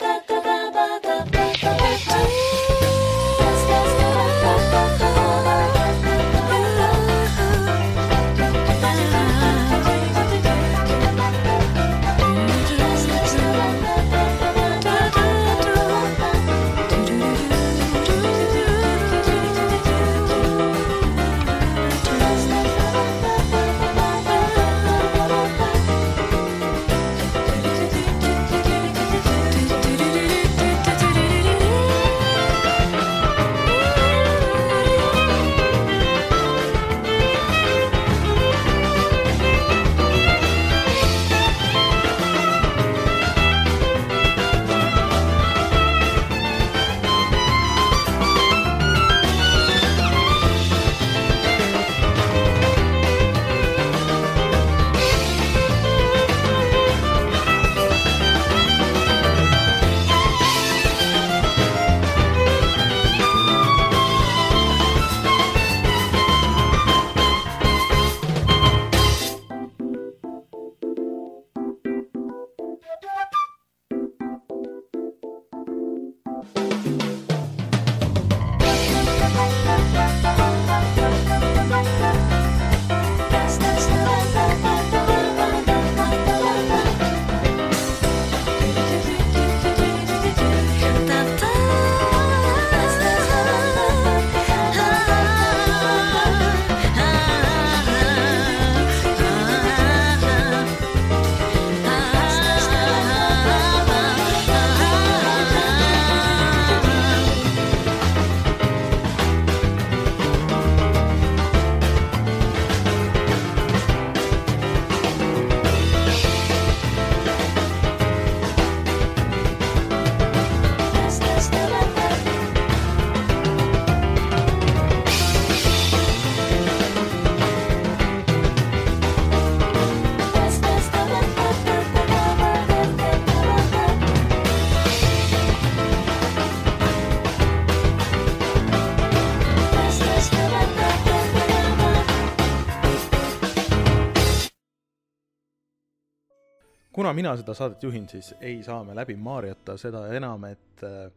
Kuna 147.04 147.12
mina 147.12 147.34
seda 147.36 147.52
saadet 147.52 147.82
juhin, 147.84 148.06
siis 148.08 148.30
ei 148.40 148.62
saa 148.64 148.78
me 148.84 148.94
läbi 148.96 149.12
Mariota, 149.20 149.74
seda 149.76 150.06
enam, 150.16 150.46
et 150.48 150.84
äh, 150.88 151.10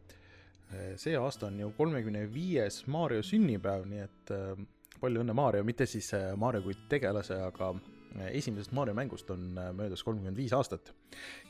see 1.00 1.14
aasta 1.16 1.48
on 1.48 1.56
ju 1.62 1.70
kolmekümne 1.78 2.26
viies 2.28 2.82
Mario 2.92 3.22
sünnipäev, 3.24 3.86
nii 3.88 4.02
et 4.04 4.32
äh, 4.36 4.60
palju 5.00 5.24
õnne 5.24 5.32
Mario, 5.38 5.64
mitte 5.64 5.88
siis 5.88 6.10
äh, 6.12 6.34
Mario 6.36 6.60
kui 6.66 6.76
tegelase, 6.92 7.40
aga 7.40 7.72
esimesest 8.28 8.76
Mario 8.76 8.98
mängust 9.00 9.32
on 9.32 9.48
möödas 9.78 10.04
kolmkümmend 10.04 10.36
viis 10.36 10.52
aastat. 10.52 10.92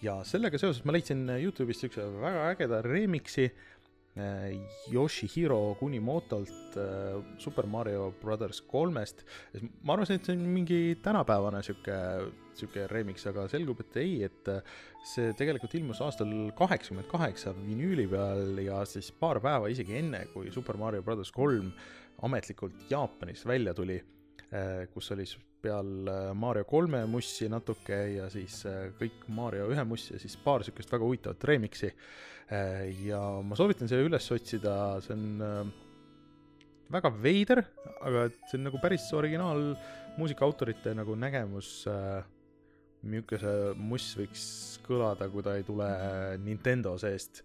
ja 0.03 0.21
sellega 0.23 0.59
seoses 0.59 0.85
ma 0.87 0.95
leidsin 0.95 1.27
Youtube'ist 1.41 1.83
siukse 1.83 2.07
väga 2.23 2.49
ägeda 2.53 2.83
remix'i 2.87 3.51
Yoshihiro 4.91 5.77
Kunimotolt 5.79 6.79
Super 7.39 7.67
Mario 7.67 8.13
Brothers 8.23 8.61
kolmest. 8.61 9.25
ma 9.83 9.95
arvasin, 9.95 10.19
et 10.19 10.27
see 10.27 10.39
on 10.39 10.47
mingi 10.51 10.99
tänapäevane 11.03 11.63
sihuke, 11.63 11.95
sihuke 12.61 12.87
remix, 12.91 13.27
aga 13.31 13.47
selgub, 13.51 13.81
et 13.85 13.99
ei, 14.03 14.15
et 14.29 14.53
äh, 14.53 14.77
see 15.07 15.33
tegelikult 15.39 15.75
ilmus 15.79 16.03
aastal 16.05 16.33
kaheksakümmend 16.59 17.11
kaheksa 17.11 17.55
vinüüli 17.57 18.09
peal 18.11 18.63
ja 18.65 18.83
siis 18.89 19.11
paar 19.15 19.43
päeva 19.45 19.71
isegi 19.73 19.99
enne, 20.01 20.27
kui 20.35 20.53
Super 20.55 20.81
Mario 20.81 21.05
Brothers 21.07 21.33
kolm 21.35 21.73
ametlikult 22.27 22.89
Jaapanis 22.91 23.45
välja 23.47 23.75
tuli, 23.79 24.01
kus 24.95 25.13
oli 25.15 25.27
peal 25.63 26.09
äh, 26.09 26.35
Mario 26.35 26.65
kolme 26.69 27.03
mussi 27.11 27.49
natuke 27.51 27.99
ja 28.15 28.29
siis 28.33 28.61
äh, 28.69 28.89
kõik 28.99 29.27
Mario 29.35 29.69
ühe 29.73 29.85
mussi 29.89 30.15
ja 30.15 30.23
siis 30.23 30.37
paar 30.43 30.65
sihukest 30.67 30.93
väga 30.93 31.07
huvitavat 31.07 31.47
remix'i. 31.51 31.93
ja 33.05 33.19
ma 33.45 33.57
soovitan 33.59 33.91
selle 33.91 34.07
üles 34.09 34.25
otsida, 34.33 34.73
see 35.05 35.13
on 35.13 35.43
äh, 35.45 35.73
väga 36.95 37.11
veider, 37.13 37.61
aga 38.01 38.23
see 38.49 38.57
on 38.57 38.65
nagu 38.71 38.81
päris 38.81 39.05
originaalmuusika 39.13 40.47
autorite 40.47 40.95
nagu 40.97 41.17
nägemus 41.19 41.83
äh, 41.93 42.23
see 43.03 43.75
muss 43.79 44.11
võiks 44.19 44.45
kõlada, 44.87 45.29
kui 45.31 45.43
ta 45.47 45.57
ei 45.59 45.67
tule 45.67 45.89
Nintendo 46.43 46.97
seest. 46.99 47.43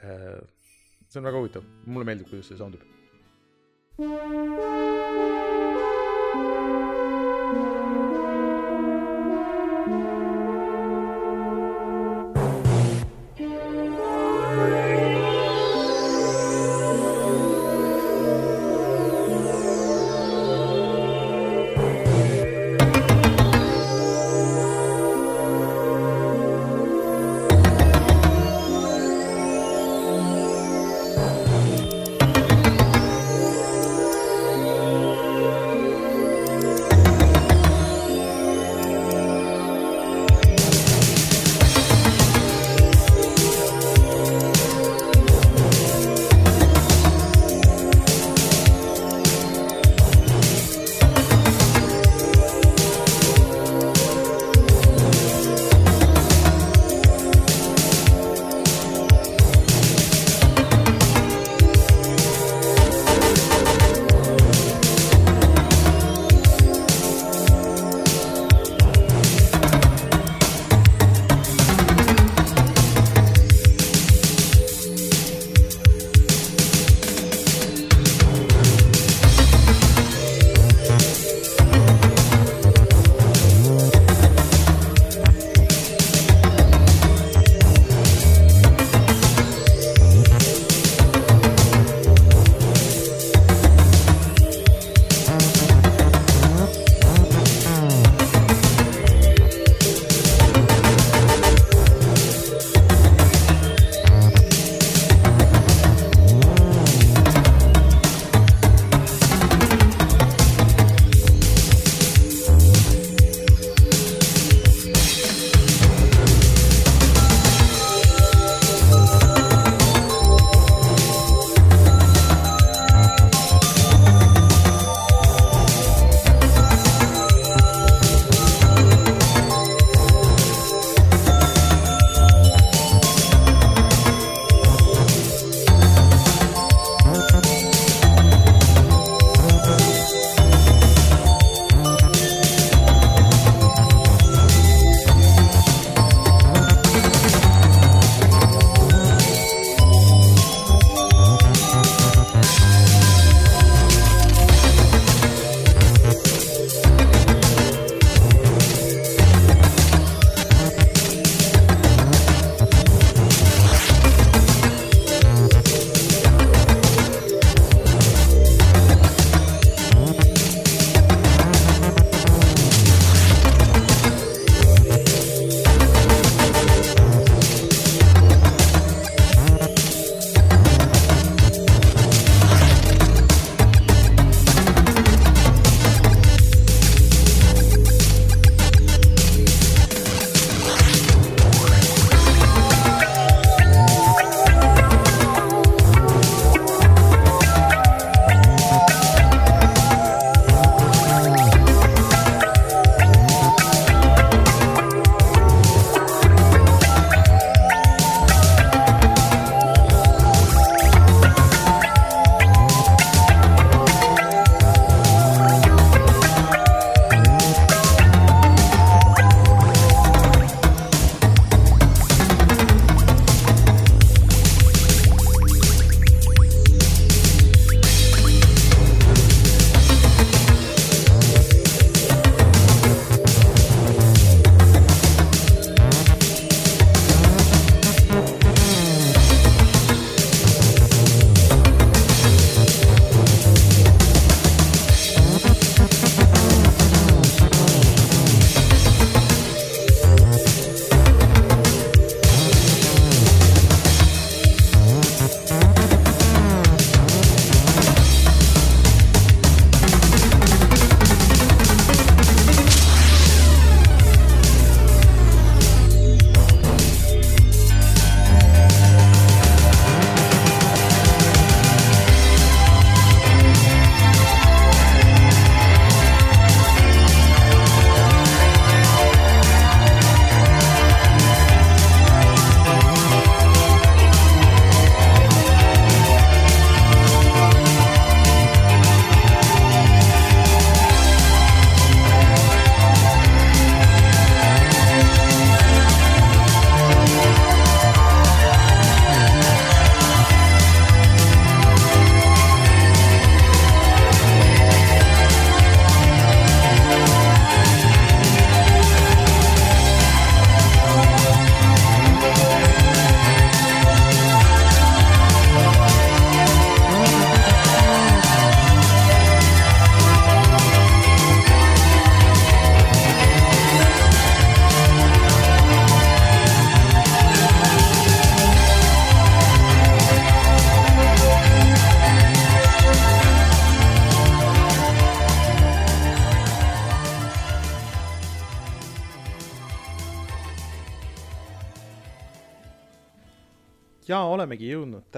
see 0.00 1.20
on 1.20 1.28
väga 1.30 1.38
huvitav, 1.38 1.68
mulle 1.86 2.08
meeldib, 2.08 2.30
kuidas 2.30 2.50
see 2.50 2.58
soundib. 2.58 2.82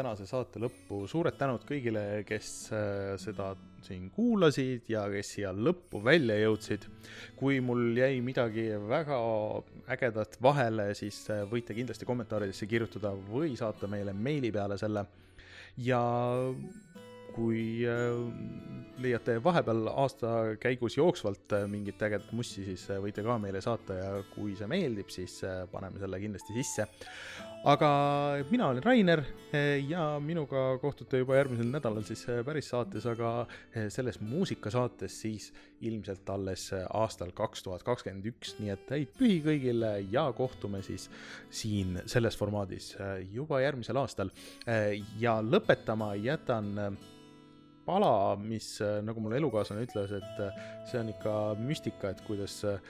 Tänase 0.08 0.24
saate 0.28 0.60
lõppu, 0.62 1.02
suured 1.10 1.36
tänud 1.36 1.64
kõigile, 1.68 2.22
kes 2.24 2.48
äh, 2.72 3.10
seda 3.20 3.50
siin 3.84 4.06
kuulasid 4.14 4.88
ja 4.88 5.02
kes 5.12 5.34
siia 5.34 5.50
lõppu 5.52 6.00
välja 6.04 6.38
jõudsid. 6.40 6.86
kui 7.36 7.60
mul 7.60 7.92
jäi 7.96 8.22
midagi 8.24 8.70
väga 8.88 9.18
ägedat 9.92 10.38
vahele, 10.40 10.94
siis 10.96 11.26
äh, 11.30 11.44
võite 11.50 11.76
kindlasti 11.76 12.08
kommentaaridesse 12.08 12.66
kirjutada 12.66 13.12
või 13.12 13.52
saata 13.56 13.86
meile 13.86 14.14
meili 14.16 14.50
peale 14.50 14.78
selle 14.80 15.04
ja 15.76 16.00
kui 17.36 17.84
äh, 17.84 18.16
leiate 19.04 19.36
vahepeal 19.44 19.92
aasta 19.92 20.56
käigus 20.62 20.96
jooksvalt 20.96 21.52
mingit 21.68 22.00
ägedat 22.00 22.32
mussi, 22.32 22.64
siis 22.64 22.88
võite 22.96 23.22
ka 23.26 23.36
meile 23.38 23.60
saata 23.60 24.00
ja 24.00 24.10
kui 24.32 24.56
see 24.56 24.72
meeldib, 24.72 25.12
siis 25.12 25.42
paneme 25.70 26.00
selle 26.00 26.24
kindlasti 26.24 26.56
sisse. 26.56 26.88
Aga 27.64 27.90
mina 28.50 28.68
olen 28.68 28.82
Rainer 28.84 29.22
ja 29.88 30.04
minuga 30.22 30.78
kohtute 30.82 31.18
juba 31.18 31.36
järgmisel 31.38 31.70
nädalal 31.72 32.04
siis 32.06 32.24
päris 32.46 32.68
saates, 32.70 33.06
aga 33.08 33.32
selles 33.90 34.20
muusikasaates 34.20 35.20
siis 35.24 35.50
ilmselt 35.80 36.30
alles 36.30 36.68
aastal 36.86 37.32
kaks 37.36 37.62
tuhat 37.66 37.82
kakskümmend 37.86 38.30
üks, 38.30 38.54
nii 38.60 38.72
et 38.74 38.94
häid 38.94 39.12
pühi 39.18 39.40
kõigile 39.44 39.92
ja 40.12 40.28
kohtume 40.36 40.82
siis 40.86 41.08
siin 41.50 41.98
selles 42.06 42.38
formaadis 42.38 42.94
juba 43.32 43.62
järgmisel 43.64 43.98
aastal. 43.98 44.30
ja 45.18 45.38
lõpetama 45.42 46.14
jätan 46.22 46.98
pala, 47.88 48.36
mis, 48.36 48.76
nagu 49.04 49.20
mul 49.24 49.38
elukaaslane 49.38 49.86
ütles, 49.86 50.12
et 50.12 50.40
see 50.90 51.00
on 51.00 51.12
ikka 51.14 51.34
müstika, 51.60 52.12
et 52.12 52.20
kuidas 52.26 52.60
äh, 52.68 52.82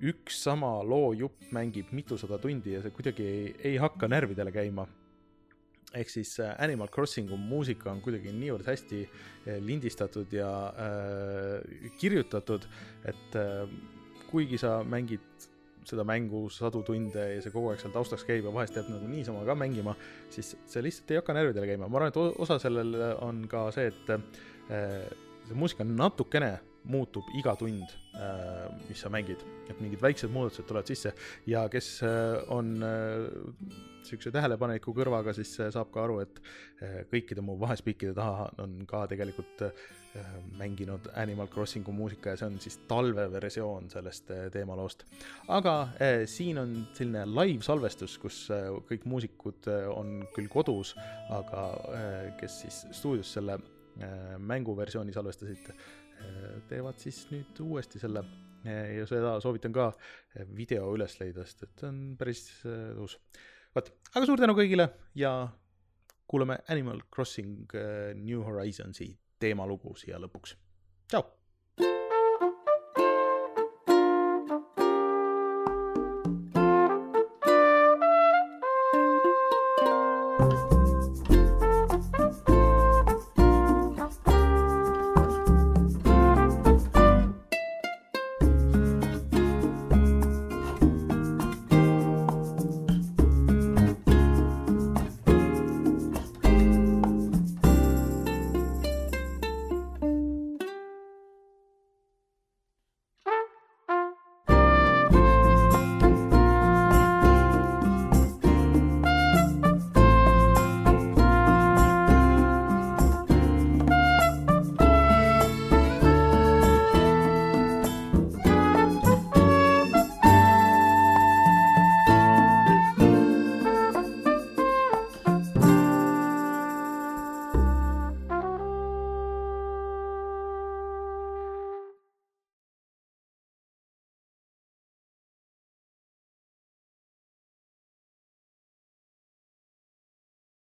üks 0.00 0.40
sama 0.44 0.78
loo 0.86 1.12
jupp 1.12 1.50
mängib 1.52 1.92
mitusada 1.92 2.38
tundi 2.40 2.74
ja 2.76 2.80
see 2.84 2.94
kuidagi 2.94 3.26
ei, 3.26 3.44
ei 3.72 3.76
hakka 3.80 4.08
närvidele 4.08 4.52
käima. 4.54 4.86
ehk 5.94 6.08
siis 6.08 6.36
Animal 6.40 6.88
Crossingu 6.88 7.36
muusika 7.36 7.90
on 7.90 8.00
kuidagi 8.00 8.30
niivõrd 8.32 8.68
hästi 8.70 9.00
lindistatud 9.66 10.32
ja 10.32 10.50
äh, 10.70 11.88
kirjutatud, 11.98 12.68
et 13.04 13.36
äh, 13.36 13.66
kuigi 14.30 14.58
sa 14.58 14.84
mängid 14.86 15.48
seda 15.84 16.04
mängu 16.06 16.44
sadu 16.52 16.84
tunde 16.86 17.24
ja 17.34 17.42
see 17.42 17.50
kogu 17.50 17.72
aeg 17.72 17.80
seal 17.82 17.92
taustaks 17.94 18.22
käib 18.28 18.46
ja 18.46 18.52
vahest 18.54 18.76
jääb 18.78 18.90
nagu 18.92 19.08
niisama 19.10 19.42
ka 19.48 19.56
mängima, 19.58 19.96
siis 20.30 20.54
see 20.70 20.84
lihtsalt 20.84 21.10
ei 21.10 21.18
hakka 21.18 21.34
närvidele 21.34 21.72
käima, 21.72 21.88
ma 21.88 22.00
arvan, 22.00 22.12
et 22.12 22.40
osa 22.46 22.60
sellel 22.62 22.94
on 23.24 23.42
ka 23.50 23.66
see, 23.74 23.90
et 23.90 24.14
äh, 24.14 25.08
see 25.48 25.58
muusika 25.58 25.84
natukene 25.84 26.58
muutub 26.88 27.28
iga 27.36 27.54
tund, 27.58 27.92
äh, 28.16 28.66
mis 28.88 29.02
sa 29.02 29.10
mängid, 29.12 29.42
et 29.68 29.80
mingid 29.82 30.00
väiksed 30.02 30.32
muudatused 30.32 30.68
tulevad 30.68 30.88
sisse 30.90 31.12
ja 31.50 31.66
kes 31.72 32.00
äh, 32.06 32.40
on 32.52 32.78
niisuguse 32.80 34.32
tähelepaneliku 34.34 34.94
kõrvaga, 34.96 35.34
siis 35.36 35.52
saab 35.60 35.90
ka 35.92 36.02
aru, 36.06 36.20
et 36.24 36.38
kõikide 37.12 37.44
mu 37.44 37.54
vahespiikide 37.60 38.14
taha 38.16 38.48
on 38.64 38.80
ka 38.88 39.04
tegelikult 39.10 39.66
mänginud 40.58 41.04
Animal 41.20 41.46
Crossingu 41.52 41.92
muusika 41.94 42.32
ja 42.32 42.40
see 42.40 42.48
on 42.48 42.56
siis 42.64 42.78
talveversioon 42.90 43.86
sellest 43.92 44.32
teemaloost. 44.50 45.04
aga 45.52 45.74
siin 46.26 46.58
on 46.58 46.72
selline 46.96 47.22
live 47.28 47.62
salvestus, 47.62 48.16
kus 48.18 48.40
kõik 48.88 49.04
muusikud 49.04 49.68
on 49.92 50.24
küll 50.34 50.50
kodus, 50.50 50.96
aga 51.30 51.68
kes 52.40 52.60
siis 52.64 52.82
stuudios 52.90 53.36
selle 53.36 53.60
mänguversiooni 54.38 55.12
salvestasid 55.12 55.70
teevad 56.70 57.00
siis 57.02 57.24
nüüd 57.32 57.60
uuesti 57.64 58.02
selle 58.02 58.24
ja 58.64 59.06
seda 59.08 59.38
soovitan 59.40 59.72
ka 59.72 59.88
video 60.56 60.90
üles 60.94 61.16
leida, 61.20 61.46
sest 61.48 61.64
et 61.64 61.84
on 61.88 62.00
päris 62.20 62.44
tõus. 62.62 63.16
vot, 63.74 63.90
aga 64.12 64.26
suur 64.28 64.42
tänu 64.42 64.56
kõigile 64.58 64.90
ja 65.16 65.32
kuulame 66.30 66.60
Animal 66.68 67.00
Crossing 67.08 67.72
New 68.20 68.44
Horizonsi 68.44 69.08
teemalugu 69.40 69.96
siia 69.96 70.20
lõpuks. 70.20 70.56
tšau. 71.08 71.39